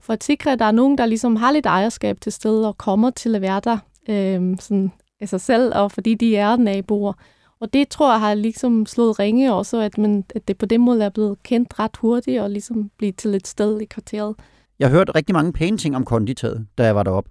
for 0.00 0.12
at 0.12 0.24
sikre, 0.24 0.52
at 0.52 0.58
der 0.58 0.64
er 0.64 0.72
nogen, 0.72 0.98
der 0.98 1.06
ligesom 1.06 1.36
har 1.36 1.52
lidt 1.52 1.66
ejerskab 1.66 2.20
til 2.20 2.32
stedet 2.32 2.66
og 2.66 2.78
kommer 2.78 3.10
til 3.10 3.34
at 3.34 3.42
være 3.42 3.60
der 3.64 3.78
øh, 4.08 4.56
sådan 4.60 4.92
af 5.20 5.28
sig 5.28 5.40
selv, 5.40 5.72
og 5.74 5.92
fordi 5.92 6.14
de 6.14 6.36
er 6.36 6.56
naboer. 6.56 7.12
Og 7.60 7.72
det 7.72 7.88
tror 7.88 8.12
jeg 8.12 8.20
har 8.20 8.34
ligesom 8.34 8.86
slået 8.86 9.18
ringe 9.18 9.54
også, 9.54 9.80
at, 9.80 9.98
man, 9.98 10.24
at 10.34 10.48
det 10.48 10.58
på 10.58 10.66
den 10.66 10.80
måde 10.80 11.04
er 11.04 11.08
blevet 11.08 11.42
kendt 11.42 11.78
ret 11.78 11.96
hurtigt 11.96 12.40
og 12.40 12.50
ligesom 12.50 12.90
blive 12.98 13.12
til 13.12 13.34
et 13.34 13.46
sted 13.46 13.80
i 13.80 13.84
kvarteret. 13.84 14.34
Jeg 14.78 14.88
har 14.88 14.96
hørt 14.96 15.10
rigtig 15.14 15.32
mange 15.32 15.52
pæne 15.52 15.76
ting 15.76 15.96
om 15.96 16.04
konditaget, 16.04 16.66
da 16.78 16.84
jeg 16.84 16.94
var 16.94 17.02
deroppe. 17.02 17.30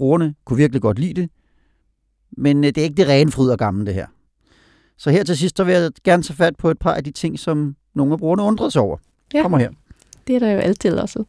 Brugerne 0.00 0.34
kunne 0.44 0.56
virkelig 0.56 0.82
godt 0.82 0.98
lide 0.98 1.20
det, 1.20 1.30
men 2.30 2.64
øh, 2.64 2.68
det 2.68 2.78
er 2.78 2.82
ikke 2.82 2.96
det 2.96 3.08
rene 3.08 3.30
fryd 3.30 3.48
og 3.48 3.58
gammel, 3.58 3.86
det 3.86 3.94
her. 3.94 4.06
Så 4.96 5.10
her 5.10 5.24
til 5.24 5.36
sidst, 5.36 5.56
så 5.56 5.64
vil 5.64 5.74
jeg 5.74 5.90
gerne 6.04 6.22
tage 6.22 6.36
fat 6.36 6.56
på 6.56 6.70
et 6.70 6.78
par 6.78 6.94
af 6.94 7.04
de 7.04 7.10
ting, 7.10 7.38
som 7.38 7.76
nogle 7.94 8.12
af 8.12 8.18
brugerne 8.18 8.42
undrede 8.42 8.70
sig 8.70 8.82
over. 8.82 8.96
Ja. 9.34 9.42
Kommer 9.42 9.58
her. 9.58 9.70
Det 10.26 10.34
er 10.34 10.38
der 10.38 10.50
jo 10.50 10.58
altid 10.58 10.98
også. 10.98 11.24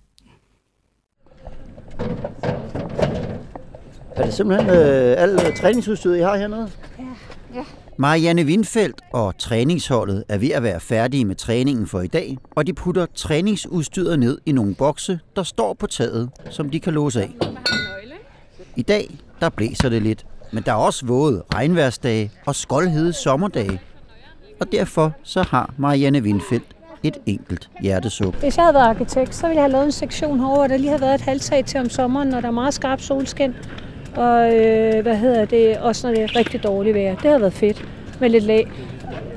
Er 4.16 4.26
det 4.26 4.34
simpelthen 4.34 4.70
øh, 4.70 5.16
alt 5.18 5.58
træningsudstyret, 5.58 6.18
I 6.18 6.22
har 6.22 6.38
hernede? 6.38 6.72
Marianne 7.98 8.44
Windfeldt 8.44 9.02
og 9.14 9.38
træningsholdet 9.38 10.24
er 10.30 10.38
ved 10.38 10.50
at 10.52 10.64
være 10.64 10.80
færdige 10.80 11.26
med 11.26 11.36
træningen 11.36 11.88
for 11.88 12.02
i 12.02 12.08
dag, 12.08 12.38
og 12.52 12.68
de 12.68 12.74
putter 12.74 13.06
træningsudstyret 13.16 14.20
ned 14.20 14.38
i 14.46 14.52
nogle 14.52 14.76
bokse, 14.76 15.20
der 15.36 15.44
står 15.44 15.74
på 15.74 15.88
taget, 15.88 16.30
som 16.50 16.70
de 16.70 16.80
kan 16.80 16.94
låse 16.94 17.22
af. 17.22 17.51
I 18.76 18.82
dag, 18.82 19.18
der 19.40 19.50
blæser 19.50 19.90
det 19.90 20.02
lidt, 20.02 20.26
men 20.52 20.64
der 20.64 20.72
er 20.72 20.76
også 20.76 21.06
våde 21.06 21.44
regnværsdage 21.54 22.32
og 22.46 22.56
skoldhede 22.56 23.14
sommerdage. 23.14 23.82
Og 24.60 24.72
derfor 24.72 25.12
så 25.24 25.42
har 25.42 25.74
Marianne 25.78 26.20
Windfeldt 26.20 26.76
et 27.04 27.18
enkelt 27.26 27.70
hjertesuk. 27.82 28.36
Hvis 28.36 28.58
jeg 28.58 28.66
havde 28.66 28.74
været 28.74 28.88
arkitekt, 28.88 29.36
så 29.36 29.48
ville 29.48 29.56
jeg 29.56 29.64
have 29.64 29.72
lavet 29.72 29.86
en 29.86 29.92
sektion 29.92 30.40
herovre, 30.40 30.68
der 30.68 30.78
lige 30.78 30.90
havde 30.90 31.02
været 31.02 31.16
et 31.16 31.22
halvtag 31.22 31.66
til 31.66 31.80
om 31.80 31.90
sommeren, 31.90 32.30
når 32.30 32.42
der 32.42 32.48
er 32.48 32.52
meget 32.52 32.74
skarp 32.74 33.02
solskin. 33.02 33.56
Og 34.16 34.56
øh, 34.56 35.02
hvad 35.02 35.18
hedder 35.18 35.46
det, 35.46 35.78
også 35.78 36.08
når 36.08 36.16
det 36.16 36.24
er 36.24 36.36
rigtig 36.36 36.64
dårligt 36.64 36.96
vejr. 36.96 37.16
Det 37.16 37.26
havde 37.26 37.42
været 37.42 37.54
fedt 37.54 37.86
med 38.20 38.30
lidt 38.30 38.44
lag. 38.44 38.72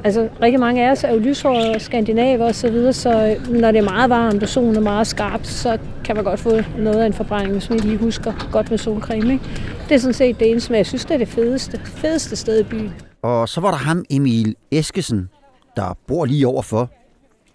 Altså, 0.04 0.28
rigtig 0.42 0.60
mange 0.60 0.86
af 0.86 0.90
os 0.90 1.04
er 1.04 1.12
jo 1.12 1.18
lyshårede 1.18 1.74
og 1.74 1.80
skandinaver 1.80 2.44
og 2.46 2.54
så 2.54 2.70
videre, 2.70 2.92
så 2.92 3.10
øh, 3.10 3.52
når 3.52 3.70
det 3.70 3.78
er 3.78 3.90
meget 3.90 4.10
varmt 4.10 4.42
og 4.42 4.48
solen 4.48 4.76
er 4.76 4.80
meget 4.80 5.06
skarp, 5.06 5.40
så 5.44 5.78
kan 6.04 6.16
man 6.16 6.24
godt 6.24 6.40
få 6.40 6.50
noget 6.78 7.02
af 7.02 7.06
en 7.06 7.12
forbrænding, 7.12 7.52
hvis 7.52 7.70
man 7.70 7.78
lige 7.78 7.98
husker 7.98 8.48
godt 8.52 8.70
med 8.70 8.78
solcreme. 8.78 9.32
Ikke? 9.32 9.44
Det 9.88 9.94
er 9.94 9.98
sådan 9.98 10.14
set 10.14 10.40
det 10.40 10.50
eneste, 10.50 10.72
men 10.72 10.76
jeg 10.78 10.86
synes, 10.86 11.04
det 11.04 11.14
er 11.14 11.18
det 11.18 11.28
fedeste, 11.28 11.80
fedeste 11.84 12.36
sted 12.36 12.60
i 12.60 12.62
byen. 12.62 12.92
Og 13.22 13.48
så 13.48 13.60
var 13.60 13.70
der 13.70 13.78
ham 13.78 14.04
Emil 14.10 14.56
Eskesen, 14.70 15.28
der 15.76 15.96
bor 16.06 16.24
lige 16.24 16.46
overfor 16.46 16.90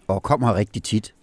og 0.08 0.24
kommer 0.24 0.48
her 0.48 0.56
rigtig 0.56 0.84
tit. 0.84 1.14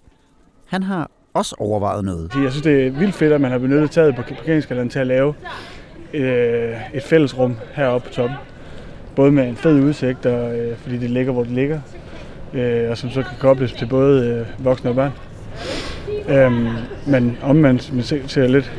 Han 0.66 0.82
har 0.82 1.10
også 1.34 1.56
overvejet 1.58 2.04
noget. 2.04 2.32
Jeg 2.42 2.50
synes, 2.50 2.62
det 2.62 2.86
er 2.86 2.90
vildt 2.90 3.14
fedt, 3.14 3.32
at 3.32 3.40
man 3.40 3.50
har 3.50 3.58
benyttet 3.58 3.90
taget 3.90 4.16
på 4.16 4.22
parkeringskalenderen 4.22 4.90
til 4.90 4.98
at 4.98 5.06
lave 5.06 5.34
øh, 6.14 6.76
et 6.94 7.02
fællesrum 7.02 7.56
heroppe 7.74 8.08
på 8.08 8.14
toppen. 8.14 8.36
både 9.16 9.32
med 9.32 9.48
en 9.48 9.56
fed 9.56 9.80
udsigt, 9.82 10.26
og, 10.26 10.58
øh, 10.58 10.76
fordi 10.76 10.98
det 10.98 11.10
ligger, 11.10 11.32
hvor 11.32 11.42
det 11.42 11.52
ligger, 11.52 11.80
øh, 12.54 12.90
og 12.90 12.98
som 12.98 13.10
så 13.10 13.22
kan 13.22 13.32
kobles 13.40 13.72
til 13.72 13.86
både 13.86 14.26
øh, 14.26 14.64
voksne 14.64 14.90
og 14.90 14.96
børn. 14.96 15.12
Øhm, 16.28 16.68
men 17.06 17.38
omvendt, 17.42 17.92
man 17.94 18.02
ser, 18.04 18.26
ser 18.26 18.46
lidt, 18.46 18.72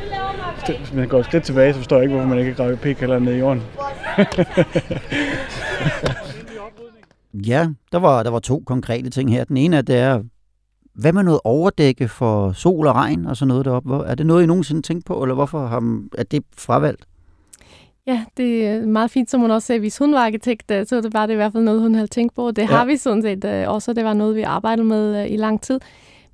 hvis 0.79 0.93
man 0.93 1.07
går 1.07 1.19
et 1.19 1.25
skridt 1.25 1.43
tilbage, 1.43 1.73
så 1.73 1.79
forstår 1.79 1.95
jeg 1.95 2.03
ikke, 2.03 2.13
hvorfor 2.15 2.29
man 2.29 2.39
ikke 2.39 2.53
kan 2.53 2.65
grave 2.65 2.77
p-kælderen 2.77 3.23
ned 3.23 3.33
i 3.33 3.37
jorden. 3.39 3.61
Ja, 7.47 7.67
der 7.91 7.97
var, 7.99 8.23
der 8.23 8.29
var 8.29 8.39
to 8.39 8.63
konkrete 8.65 9.09
ting 9.09 9.31
her. 9.31 9.43
Den 9.43 9.57
ene 9.57 9.77
er, 9.77 9.81
det 9.81 9.95
er, 9.97 10.21
hvad 10.93 11.13
med 11.13 11.23
noget 11.23 11.39
overdække 11.43 12.07
for 12.07 12.51
sol 12.51 12.87
og 12.87 12.95
regn 12.95 13.25
og 13.25 13.37
sådan 13.37 13.47
noget 13.47 13.65
deroppe? 13.65 13.89
Hvor- 13.89 14.03
Er 14.03 14.15
det 14.15 14.25
noget, 14.25 14.43
I 14.43 14.45
nogensinde 14.45 14.81
tænkt 14.81 15.05
på, 15.05 15.23
eller 15.23 15.35
hvorfor 15.35 15.65
har, 15.65 16.01
er 16.17 16.23
det 16.23 16.43
fravalgt? 16.57 17.05
Ja, 18.07 18.23
det 18.37 18.67
er 18.67 18.85
meget 18.85 19.11
fint, 19.11 19.29
som 19.31 19.41
hun 19.41 19.51
også 19.51 19.65
sagde, 19.65 19.79
hvis 19.79 19.97
hun 19.97 20.13
var 20.13 20.25
arkitekt, 20.25 20.71
øh, 20.71 20.85
så 20.85 21.01
det 21.01 21.13
var 21.13 21.25
det 21.25 21.33
i 21.33 21.35
hvert 21.35 21.51
fald 21.51 21.63
noget, 21.63 21.81
hun 21.81 21.95
havde 21.95 22.07
tænkt 22.07 22.35
på. 22.35 22.51
Det 22.51 22.61
Ja. 22.61 22.65
har 22.67 22.85
vi 22.85 22.97
sådan 22.97 23.21
set 23.21 23.45
øh, 23.45 23.69
også, 23.69 23.93
det 23.93 24.05
var 24.05 24.13
noget, 24.13 24.35
vi 24.35 24.41
arbejdede 24.41 24.87
med 24.87 25.21
øh, 25.23 25.31
i 25.31 25.37
lang 25.37 25.61
tid. 25.61 25.79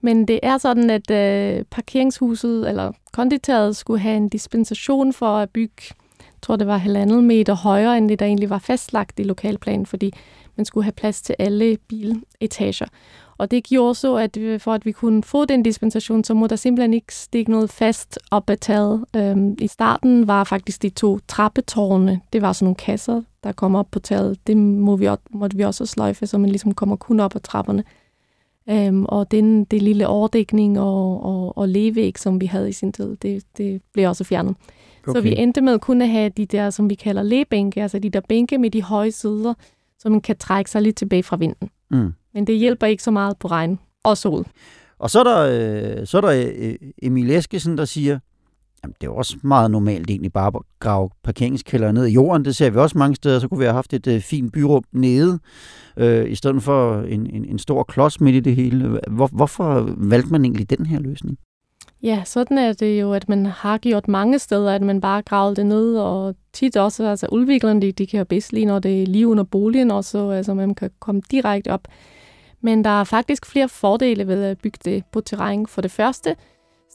Men 0.03 0.27
det 0.27 0.39
er 0.43 0.57
sådan, 0.57 0.89
at 0.89 1.11
øh, 1.11 1.65
parkeringshuset 1.71 2.69
eller 2.69 2.91
konditoret 3.13 3.75
skulle 3.75 3.99
have 3.99 4.17
en 4.17 4.29
dispensation 4.29 5.13
for 5.13 5.37
at 5.37 5.49
bygge, 5.49 5.83
jeg 6.19 6.41
tror 6.41 6.55
det 6.55 6.67
var 6.67 6.77
halvandet 6.77 7.23
meter 7.23 7.53
højere, 7.53 7.97
end 7.97 8.09
det 8.09 8.19
der 8.19 8.25
egentlig 8.25 8.49
var 8.49 8.59
fastlagt 8.59 9.19
i 9.19 9.23
lokalplanen, 9.23 9.85
fordi 9.85 10.13
man 10.55 10.65
skulle 10.65 10.83
have 10.83 10.91
plads 10.91 11.21
til 11.21 11.35
alle 11.39 11.77
biletager. 11.87 12.85
Og 13.37 13.51
det 13.51 13.63
gjorde 13.63 13.95
så, 13.95 14.15
at 14.15 14.37
for 14.61 14.73
at 14.73 14.85
vi 14.85 14.91
kunne 14.91 15.23
få 15.23 15.45
den 15.45 15.63
dispensation, 15.63 16.23
så 16.23 16.33
må 16.33 16.47
der 16.47 16.55
simpelthen 16.55 16.93
ikke 16.93 17.15
stikke 17.15 17.51
noget 17.51 17.69
fast 17.69 18.19
op 18.31 18.49
ad 18.49 18.57
taget. 18.57 19.05
Øhm, 19.15 19.57
I 19.59 19.67
starten 19.67 20.27
var 20.27 20.43
faktisk 20.43 20.81
de 20.81 20.89
to 20.89 21.19
trappetårne, 21.27 22.21
det 22.33 22.41
var 22.41 22.53
sådan 22.53 22.65
nogle 22.65 22.75
kasser, 22.75 23.21
der 23.43 23.51
kom 23.51 23.75
op 23.75 23.87
på 23.91 23.99
taget. 23.99 24.47
Det 24.47 24.57
må 24.57 24.95
vi, 24.95 25.09
måtte 25.29 25.57
vi 25.57 25.63
også 25.63 25.85
sløjfe, 25.85 26.27
så 26.27 26.37
man 26.37 26.49
ligesom 26.49 26.73
kommer 26.73 26.95
kun 26.95 27.19
op 27.19 27.35
ad 27.35 27.41
trapperne. 27.41 27.83
Øhm, 28.69 29.05
og 29.05 29.31
den, 29.31 29.63
det 29.65 29.81
lille 29.81 30.07
overdækning 30.07 30.79
og, 30.79 31.25
og, 31.25 31.57
og 31.57 31.69
levæg, 31.69 32.19
som 32.19 32.41
vi 32.41 32.45
havde 32.45 32.69
i 32.69 32.71
sin 32.71 32.93
tid, 32.93 33.15
det, 33.15 33.43
det 33.57 33.81
blev 33.93 34.09
også 34.09 34.23
fjernet. 34.23 34.55
Okay. 35.07 35.19
Så 35.19 35.21
vi 35.21 35.35
endte 35.37 35.61
med 35.61 35.79
kun 35.79 36.01
at 36.01 36.09
have 36.09 36.29
de 36.29 36.45
der, 36.45 36.69
som 36.69 36.89
vi 36.89 36.95
kalder 36.95 37.23
læbænke, 37.23 37.81
altså 37.81 37.99
de 37.99 38.09
der 38.09 38.21
bænke 38.29 38.57
med 38.57 38.69
de 38.69 38.81
høje 38.81 39.11
sider, 39.11 39.53
så 39.99 40.09
man 40.09 40.21
kan 40.21 40.37
trække 40.37 40.71
sig 40.71 40.81
lidt 40.81 40.95
tilbage 40.95 41.23
fra 41.23 41.35
vinden. 41.35 41.69
Mm. 41.91 42.13
Men 42.33 42.47
det 42.47 42.57
hjælper 42.57 42.87
ikke 42.87 43.03
så 43.03 43.11
meget 43.11 43.37
på 43.37 43.47
regn 43.47 43.79
og 44.03 44.17
sol. 44.17 44.45
Og 44.99 45.09
så 45.09 45.19
er 45.19 45.23
der, 45.23 45.99
øh, 45.99 46.07
så 46.07 46.17
er 46.17 46.21
der 46.21 46.53
øh, 46.57 46.75
Emil 47.01 47.31
Eskesen, 47.31 47.77
der 47.77 47.85
siger, 47.85 48.19
jamen, 48.83 48.95
det 49.01 49.07
er 49.07 49.11
også 49.11 49.37
meget 49.41 49.71
normalt 49.71 50.09
egentlig 50.09 50.33
bare 50.33 50.51
at 50.55 50.61
grave 50.79 51.09
parkeringskælder 51.23 51.91
ned 51.91 52.05
i 52.05 52.13
jorden. 52.13 52.45
Det 52.45 52.55
ser 52.55 52.69
vi 52.69 52.77
også 52.77 52.97
mange 52.97 53.15
steder. 53.15 53.39
Så 53.39 53.47
kunne 53.47 53.57
vi 53.57 53.65
have 53.65 53.73
haft 53.73 53.93
et 53.93 54.07
øh, 54.07 54.21
fint 54.21 54.53
byrum 54.53 54.83
nede, 54.91 55.39
øh, 55.97 56.31
i 56.31 56.35
stedet 56.35 56.63
for 56.63 57.01
en, 57.01 57.29
en, 57.35 57.45
en 57.45 57.59
stor 57.59 57.83
klods 57.83 58.21
midt 58.21 58.35
i 58.35 58.39
det 58.39 58.55
hele. 58.55 58.99
Hvor, 59.11 59.27
hvorfor 59.27 59.93
valgte 59.97 60.31
man 60.31 60.45
egentlig 60.45 60.69
den 60.69 60.85
her 60.85 60.99
løsning? 60.99 61.37
Ja, 62.03 62.21
sådan 62.25 62.57
er 62.57 62.73
det 62.73 63.01
jo, 63.01 63.13
at 63.13 63.29
man 63.29 63.45
har 63.45 63.77
gjort 63.77 64.07
mange 64.07 64.39
steder, 64.39 64.71
at 64.71 64.81
man 64.81 65.01
bare 65.01 65.21
gravede 65.21 65.55
det 65.55 65.65
ned, 65.65 65.97
og 65.97 66.35
tit 66.53 66.77
også, 66.77 67.07
altså 67.07 67.27
udviklerne, 67.31 67.81
de, 67.81 67.91
de 67.91 68.07
kan 68.07 68.17
jo 68.17 68.23
bedst 68.25 68.53
lide, 68.53 68.65
når 68.65 68.79
det 68.79 69.03
er 69.03 69.07
lige 69.07 69.27
under 69.27 69.43
boligen 69.43 69.91
også, 69.91 70.29
altså 70.29 70.53
man 70.53 70.75
kan 70.75 70.89
komme 70.99 71.21
direkte 71.31 71.71
op. 71.71 71.87
Men 72.61 72.83
der 72.83 72.99
er 72.99 73.03
faktisk 73.03 73.45
flere 73.45 73.69
fordele 73.69 74.27
ved 74.27 74.43
at 74.43 74.57
bygge 74.57 74.79
det 74.85 75.03
på 75.11 75.21
terræn. 75.21 75.67
For 75.67 75.81
det 75.81 75.91
første, 75.91 76.35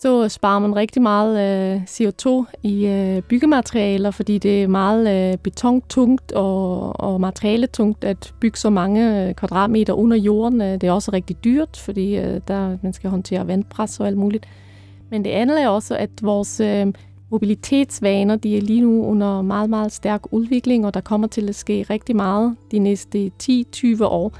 så 0.03 0.29
sparer 0.29 0.59
man 0.59 0.77
rigtig 0.77 1.03
meget 1.03 1.41
øh, 1.41 1.83
CO2 1.83 2.45
i 2.63 2.87
øh, 2.87 3.23
byggematerialer, 3.23 4.11
fordi 4.11 4.39
det 4.39 4.63
er 4.63 4.67
meget 4.67 5.33
øh, 5.33 5.39
betontungt 5.39 6.33
og, 6.33 7.01
og 7.01 7.21
materialetungt 7.21 8.05
at 8.05 8.35
bygge 8.41 8.59
så 8.59 8.71
mange 8.71 9.29
øh, 9.29 9.35
kvadratmeter 9.35 9.93
under 9.93 10.17
jorden. 10.17 10.61
Øh, 10.61 10.73
Det 10.73 10.85
er 10.85 10.93
også 10.93 11.13
rigtig 11.13 11.45
dyrt, 11.45 11.77
fordi 11.77 12.17
øh, 12.17 12.41
der, 12.49 12.79
man 12.83 12.93
skal 12.93 13.11
håndtere 13.11 13.47
vandpres 13.47 14.01
og 14.01 14.07
alt 14.07 14.17
muligt. 14.17 14.47
Men 15.11 15.25
det 15.25 15.31
andet 15.31 15.63
er 15.63 15.69
også, 15.69 15.97
at 15.97 16.11
vores 16.23 16.61
øh, 16.61 16.87
mobilitetsvaner, 17.31 18.37
de 18.37 18.57
er 18.57 18.61
lige 18.61 18.81
nu 18.81 19.05
under 19.05 19.43
meget, 19.43 19.71
meget 19.71 19.93
stærk 19.93 20.23
udvikling, 20.31 20.87
og 20.87 20.95
der 20.95 21.01
kommer 21.01 21.27
til 21.27 21.49
at 21.49 21.55
ske 21.55 21.87
rigtig 21.91 22.17
meget 22.17 22.57
de 22.71 22.79
næste 22.79 23.31
10-20 23.43 24.05
år. 24.05 24.33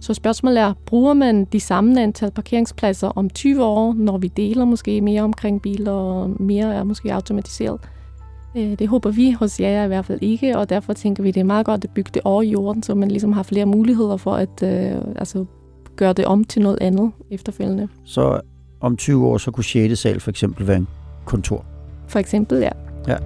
Så 0.00 0.14
spørgsmålet 0.14 0.58
er, 0.60 0.72
bruger 0.86 1.14
man 1.14 1.44
de 1.44 1.60
samme 1.60 2.02
antal 2.02 2.30
parkeringspladser 2.30 3.08
om 3.08 3.30
20 3.30 3.64
år, 3.64 3.94
når 3.94 4.18
vi 4.18 4.28
deler 4.28 4.64
måske 4.64 5.00
mere 5.00 5.22
omkring 5.22 5.62
biler, 5.62 5.92
og 5.92 6.30
mere 6.42 6.74
er 6.74 6.84
måske 6.84 7.14
automatiseret? 7.14 7.80
Øh, 8.56 8.78
Det 8.78 8.88
håber 8.88 9.10
vi 9.10 9.32
hos 9.32 9.60
jer 9.60 9.84
i 9.84 9.86
hvert 9.86 10.04
fald 10.04 10.18
ikke, 10.22 10.58
og 10.58 10.70
derfor 10.70 10.92
tænker 10.92 11.22
vi, 11.22 11.30
det 11.30 11.40
er 11.40 11.44
meget 11.44 11.66
godt 11.66 11.84
at 11.84 11.90
bygge 11.90 12.10
det 12.14 12.22
over 12.24 12.42
jorden, 12.42 12.82
så 12.82 12.94
man 12.94 13.08
ligesom 13.08 13.32
har 13.32 13.42
flere 13.42 13.66
muligheder 13.66 14.16
for 14.16 14.34
at 14.34 14.62
øh, 14.62 15.00
altså, 15.16 15.44
gøre 15.96 16.12
det 16.12 16.24
om 16.24 16.44
til 16.44 16.62
noget 16.62 16.78
andet 16.80 17.12
efterfølgende. 17.30 17.88
Så 18.04 18.40
om 18.80 18.96
20 18.96 19.26
år, 19.26 19.38
så 19.38 19.50
kunne 19.50 19.64
6. 19.64 19.98
sal 19.98 20.20
for 20.20 20.30
eksempel 20.30 20.66
være 20.66 20.76
en 20.76 20.88
kontor. 21.24 21.64
For 22.08 22.18
eksempel, 22.18 22.58
ja. 22.58 22.70
Ja. 23.08 23.16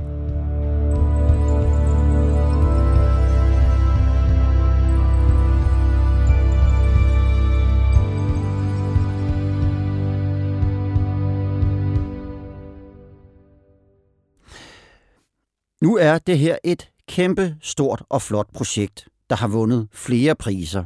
Nu 15.80 15.96
er 15.96 16.18
det 16.18 16.38
her 16.38 16.58
et 16.64 16.90
kæmpe, 17.08 17.56
stort 17.60 18.02
og 18.08 18.22
flot 18.22 18.52
projekt, 18.54 19.08
der 19.30 19.36
har 19.36 19.48
vundet 19.48 19.88
flere 19.92 20.34
priser. 20.34 20.84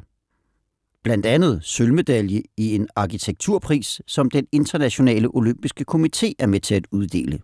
Blandt 1.03 1.27
andet 1.27 1.65
sølvmedalje 1.65 2.43
i 2.57 2.75
en 2.75 2.89
arkitekturpris, 2.97 4.01
som 4.07 4.31
den 4.31 4.47
internationale 4.53 5.29
olympiske 5.29 5.85
komité 5.91 6.33
er 6.39 6.47
med 6.47 6.61
til 6.61 6.75
at 6.75 6.87
uddele. 6.91 7.41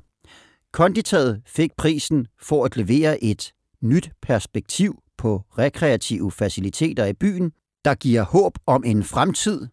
Konditaget 0.72 1.42
fik 1.46 1.70
prisen 1.76 2.26
for 2.42 2.64
at 2.64 2.76
levere 2.76 3.24
et 3.24 3.52
nyt 3.82 4.10
perspektiv 4.22 5.02
på 5.18 5.42
rekreative 5.58 6.32
faciliteter 6.32 7.06
i 7.06 7.12
byen, 7.12 7.52
der 7.84 7.94
giver 7.94 8.22
håb 8.22 8.58
om 8.66 8.84
en 8.86 9.04
fremtid 9.04 9.66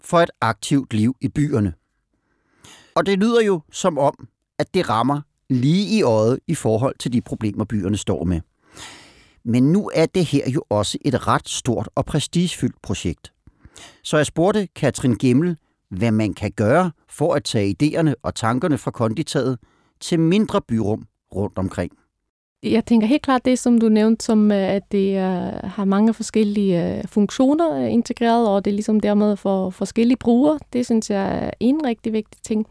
for 0.00 0.18
et 0.20 0.30
aktivt 0.40 0.94
liv 0.94 1.16
i 1.20 1.28
byerne. 1.28 1.74
Og 2.94 3.06
det 3.06 3.18
lyder 3.18 3.40
jo 3.40 3.60
som 3.72 3.98
om, 3.98 4.28
at 4.58 4.74
det 4.74 4.88
rammer 4.88 5.20
lige 5.50 5.98
i 5.98 6.02
øjet 6.02 6.38
i 6.46 6.54
forhold 6.54 6.94
til 6.98 7.12
de 7.12 7.20
problemer, 7.20 7.64
byerne 7.64 7.96
står 7.96 8.24
med. 8.24 8.40
Men 9.44 9.72
nu 9.72 9.90
er 9.94 10.06
det 10.06 10.24
her 10.24 10.50
jo 10.50 10.62
også 10.68 10.98
et 11.04 11.26
ret 11.26 11.48
stort 11.48 11.88
og 11.94 12.06
prestigefyldt 12.06 12.82
projekt. 12.82 13.32
Så 14.04 14.16
jeg 14.16 14.26
spurgte 14.26 14.68
Katrin 14.76 15.14
Gemmel, 15.14 15.56
hvad 15.90 16.12
man 16.12 16.34
kan 16.34 16.52
gøre 16.52 16.90
for 17.08 17.34
at 17.34 17.44
tage 17.44 17.76
idéerne 17.82 18.14
og 18.22 18.34
tankerne 18.34 18.78
fra 18.78 18.90
konditaget 18.90 19.58
til 20.00 20.20
mindre 20.20 20.60
byrum 20.60 21.06
rundt 21.34 21.58
omkring. 21.58 21.92
Jeg 22.62 22.84
tænker 22.86 23.06
helt 23.06 23.22
klart 23.22 23.44
det, 23.44 23.58
som 23.58 23.78
du 23.78 23.88
nævnte, 23.88 24.24
som 24.24 24.52
øh, 24.52 24.68
at 24.68 24.92
det 24.92 25.16
øh, 25.16 25.22
har 25.64 25.84
mange 25.84 26.14
forskellige 26.14 26.98
øh, 26.98 27.04
funktioner 27.08 27.86
integreret, 27.86 28.48
og 28.48 28.64
det 28.64 28.70
er 28.70 28.74
ligesom 28.74 29.00
dermed 29.00 29.36
for 29.36 29.70
forskellige 29.70 30.16
brugere. 30.16 30.58
Det 30.72 30.86
synes 30.86 31.10
jeg 31.10 31.44
er 31.46 31.50
en 31.60 31.86
rigtig 31.86 32.12
vigtig 32.12 32.42
ting. 32.42 32.66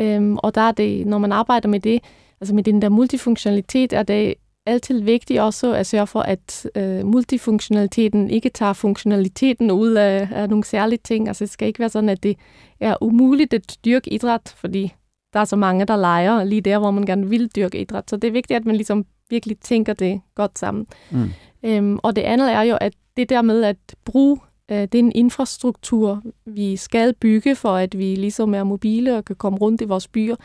Um, 0.00 0.38
og 0.42 0.54
der 0.54 0.60
er 0.60 0.72
det, 0.72 1.06
når 1.06 1.18
man 1.18 1.32
arbejder 1.32 1.68
med 1.68 1.80
det, 1.80 2.00
altså 2.40 2.54
med 2.54 2.62
den 2.62 2.82
der 2.82 2.88
multifunktionalitet, 2.88 3.92
er 3.92 4.02
det 4.02 4.34
altid 4.66 5.00
vigtigt 5.02 5.40
også 5.40 5.72
at 5.72 5.86
sørge 5.86 6.06
for, 6.06 6.20
at 6.20 6.66
uh, 6.78 7.06
multifunktionaliteten 7.06 8.30
ikke 8.30 8.48
tager 8.48 8.72
funktionaliteten 8.72 9.70
ud 9.70 9.90
af, 9.90 10.28
af 10.32 10.48
nogle 10.48 10.64
særlige 10.64 10.98
ting. 11.04 11.28
Altså 11.28 11.44
det 11.44 11.50
skal 11.50 11.68
ikke 11.68 11.78
være 11.78 11.88
sådan, 11.88 12.08
at 12.08 12.22
det 12.22 12.36
er 12.80 12.96
umuligt 13.00 13.54
at 13.54 13.76
dyrke 13.84 14.12
idræt, 14.12 14.54
fordi 14.56 14.92
der 15.32 15.40
er 15.40 15.44
så 15.44 15.56
mange, 15.56 15.84
der 15.84 15.96
leger 15.96 16.44
lige 16.44 16.60
der, 16.60 16.78
hvor 16.78 16.90
man 16.90 17.06
gerne 17.06 17.28
vil 17.28 17.50
dyrke 17.56 17.80
idræt. 17.80 18.10
Så 18.10 18.16
det 18.16 18.28
er 18.28 18.32
vigtigt, 18.32 18.56
at 18.56 18.64
man 18.64 18.76
ligesom 18.76 19.04
virkelig 19.30 19.58
tænker 19.58 19.92
det 19.92 20.20
godt 20.34 20.58
sammen. 20.58 20.86
Mm. 21.10 21.30
Øhm, 21.62 21.98
og 22.02 22.16
det 22.16 22.22
andet 22.22 22.52
er 22.52 22.62
jo, 22.62 22.78
at 22.80 22.92
det 23.16 23.28
der 23.28 23.42
med 23.42 23.62
at 23.62 23.76
bruge 24.04 24.38
øh, 24.70 24.88
den 24.92 25.12
infrastruktur, 25.12 26.22
vi 26.46 26.76
skal 26.76 27.14
bygge, 27.14 27.56
for 27.56 27.76
at 27.76 27.98
vi 27.98 28.14
ligesom 28.14 28.54
er 28.54 28.64
mobile 28.64 29.16
og 29.16 29.24
kan 29.24 29.36
komme 29.36 29.58
rundt 29.58 29.80
i 29.80 29.84
vores 29.84 30.08
byer, 30.08 30.36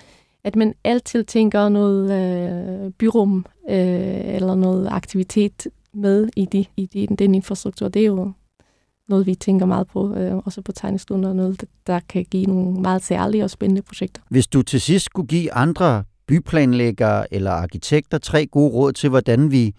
at 0.43 0.55
man 0.55 0.73
altid 0.83 1.23
tænker 1.23 1.69
noget 1.69 2.11
øh, 2.11 2.91
byrum 2.91 3.45
øh, 3.69 4.35
eller 4.35 4.55
noget 4.55 4.87
aktivitet 4.91 5.67
med 5.93 6.29
i, 6.35 6.45
de, 6.45 6.65
i 6.77 6.85
de, 6.85 7.07
den 7.19 7.35
infrastruktur. 7.35 7.87
Det 7.87 8.01
er 8.01 8.05
jo 8.05 8.31
noget, 9.09 9.25
vi 9.25 9.35
tænker 9.35 9.65
meget 9.65 9.87
på, 9.87 10.15
øh, 10.15 10.37
også 10.37 10.61
på 10.61 10.71
tegnestunder, 10.71 11.29
og 11.29 11.35
noget, 11.35 11.65
der 11.87 11.99
kan 12.09 12.25
give 12.31 12.45
nogle 12.45 12.81
meget 12.81 13.03
særlige 13.03 13.43
og 13.43 13.49
spændende 13.49 13.81
projekter. 13.81 14.21
Hvis 14.29 14.47
du 14.47 14.61
til 14.61 14.81
sidst 14.81 15.05
skulle 15.05 15.27
give 15.27 15.53
andre 15.53 16.03
byplanlæggere 16.27 17.33
eller 17.33 17.51
arkitekter 17.51 18.17
tre 18.17 18.45
gode 18.45 18.73
råd 18.73 18.93
til, 18.93 19.09
hvordan 19.09 19.51
vi 19.51 19.75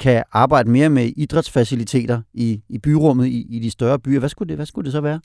kan 0.00 0.22
arbejde 0.32 0.70
mere 0.70 0.88
med 0.88 1.12
idrætsfaciliteter 1.16 2.20
i, 2.34 2.62
i 2.68 2.78
byrummet 2.78 3.26
i, 3.26 3.46
i 3.50 3.58
de 3.58 3.70
større 3.70 3.98
byer, 3.98 4.18
hvad 4.18 4.28
skulle, 4.28 4.48
det, 4.48 4.56
hvad 4.56 4.66
skulle 4.66 4.84
det 4.84 4.92
så 4.92 5.00
være? 5.00 5.20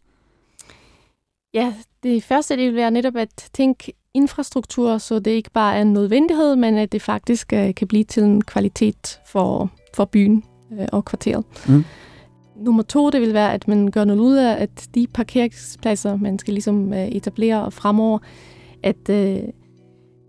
Ja, 1.54 1.74
det 2.04 2.24
første 2.24 2.58
det 2.58 2.66
vil 2.66 2.76
være 2.76 2.92
netop 2.92 3.16
at 3.16 3.50
tænke 3.54 3.94
infrastruktur, 4.14 4.98
så 4.98 5.20
det 5.20 5.32
ikke 5.32 5.52
bare 5.52 5.78
er 5.78 5.82
en 5.82 5.94
nødvendighed, 5.94 6.56
men 6.56 6.78
at 6.78 6.92
det 6.92 7.02
faktisk 7.02 7.54
uh, 7.54 7.76
kan 7.76 7.88
blive 7.88 8.04
til 8.04 8.24
en 8.24 8.42
kvalitet 8.42 9.20
for, 9.26 9.72
for 9.96 10.06
byen. 10.06 10.44
øh, 10.72 10.88
og 10.92 11.06
kvarter. 11.06 11.42
Mm. 11.68 11.84
Nummer 12.66 12.84
to, 12.84 13.10
det 13.10 13.22
vil 13.22 13.34
være, 13.34 13.54
at 13.54 13.68
man 13.68 13.92
gør 13.92 14.04
noget 14.04 14.20
ud 14.20 14.36
af, 14.36 14.62
at 14.62 14.88
de 14.96 15.08
parkeringspladser, 15.14 16.18
man 16.18 16.40
skal 16.40 16.54
ligesom 16.54 16.94
øh, 16.94 17.08
etablere 17.08 17.72
fremover, 17.72 18.20
at 18.84 19.10
øh, 19.10 19.40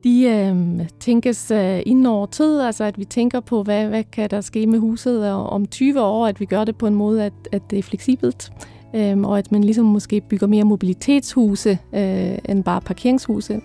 de 0.05 0.25
øh, 0.25 0.89
tænkes 1.01 1.51
øh, 1.51 1.81
inden 1.87 2.07
over 2.07 2.27
tid, 2.27 2.61
altså 2.61 2.85
at 2.85 2.99
vi 2.99 3.05
tænker 3.05 3.41
på, 3.41 3.63
hvad, 3.63 3.87
hvad 3.87 4.05
kan 4.05 4.31
der 4.31 4.41
ske 4.41 4.67
med 4.67 4.79
huset 4.79 5.33
og 5.33 5.47
om 5.47 5.67
20 5.67 6.03
år, 6.03 6.27
at 6.27 6.41
vi 6.41 6.45
gør 6.45 6.65
det 6.65 6.77
på 6.77 6.87
en 6.87 6.95
måde, 6.95 7.25
at, 7.25 7.33
at 7.53 7.63
det 7.71 7.79
er 7.79 7.83
fleksibelt, 7.83 8.53
øh, 8.95 9.19
og 9.19 9.39
at 9.39 9.53
man 9.53 9.65
ligesom 9.65 9.85
måske 9.85 10.21
bygger 10.21 10.47
mere 10.47 10.65
mobilitetshuse 10.65 11.79
øh, 11.95 12.39
end 12.49 12.65
bare 12.65 12.81
parkeringshuse. 12.81 13.61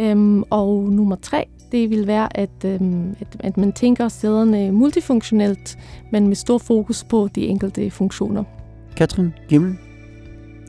Øh, 0.00 0.42
og 0.50 0.82
nummer 0.92 1.16
tre, 1.16 1.46
det 1.72 1.90
vil 1.90 2.06
være, 2.06 2.36
at, 2.36 2.64
øh, 2.64 2.80
at, 3.20 3.36
at 3.38 3.56
man 3.56 3.72
tænker 3.72 4.08
stederne 4.08 4.72
multifunktionelt, 4.72 5.78
men 6.12 6.26
med 6.26 6.36
stor 6.36 6.58
fokus 6.58 7.04
på 7.04 7.28
de 7.34 7.46
enkelte 7.46 7.90
funktioner. 7.90 8.44
Katrin 8.96 9.32
Gimmel, 9.48 9.78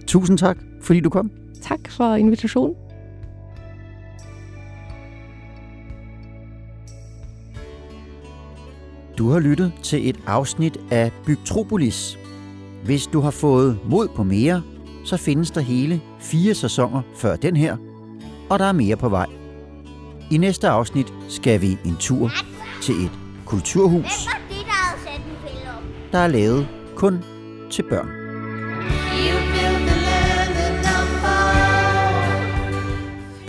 tusind 0.07 0.37
tak, 0.37 0.57
fordi 0.81 0.99
du 0.99 1.09
kom. 1.09 1.31
Tak 1.61 1.89
for 1.89 2.15
invitationen. 2.15 2.84
Du 9.17 9.29
har 9.29 9.39
lyttet 9.39 9.73
til 9.83 10.09
et 10.09 10.19
afsnit 10.27 10.77
af 10.91 11.11
Bygtropolis. 11.25 12.19
Hvis 12.83 13.07
du 13.07 13.19
har 13.19 13.31
fået 13.31 13.79
mod 13.89 14.07
på 14.07 14.23
mere, 14.23 14.63
så 15.05 15.17
findes 15.17 15.51
der 15.51 15.61
hele 15.61 16.01
fire 16.19 16.53
sæsoner 16.53 17.01
før 17.15 17.35
den 17.35 17.55
her, 17.55 17.77
og 18.49 18.59
der 18.59 18.65
er 18.65 18.71
mere 18.71 18.95
på 18.95 19.09
vej. 19.09 19.25
I 20.31 20.37
næste 20.37 20.67
afsnit 20.67 21.13
skal 21.29 21.61
vi 21.61 21.77
en 21.85 21.95
tur 21.99 22.31
til 22.81 22.95
et 22.95 23.11
kulturhus, 23.45 24.27
der 26.11 26.19
er 26.19 26.27
lavet 26.27 26.67
kun 26.95 27.23
til 27.71 27.83
børn. 27.89 28.24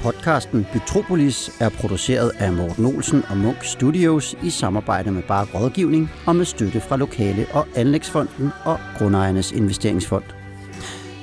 Podcasten 0.07 0.67
Bytropolis 0.73 1.51
er 1.61 1.69
produceret 1.69 2.33
af 2.39 2.53
Morten 2.53 2.87
Olsen 2.87 3.23
og 3.31 3.37
Munk 3.37 3.65
Studios 3.65 4.37
i 4.43 4.51
samarbejde 4.51 5.11
med 5.11 5.23
Bare 5.23 5.47
Rådgivning 5.55 6.11
og 6.27 6.37
med 6.37 6.45
støtte 6.45 6.81
fra 6.81 6.97
Lokale- 6.97 7.47
og 7.53 7.67
Anlægsfonden 7.77 8.51
og 8.65 8.79
Grundejernes 8.99 9.53
Investeringsfond. 9.53 10.25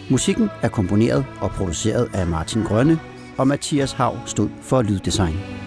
Musikken 0.09 0.49
er 0.61 0.69
komponeret 0.69 1.25
og 1.41 1.51
produceret 1.51 2.09
af 2.13 2.27
Martin 2.27 2.63
Grønne, 2.63 2.99
og 3.37 3.47
Mathias 3.47 3.91
Hav 3.91 4.17
stod 4.25 4.49
for 4.61 4.81
lyddesign. 4.81 5.62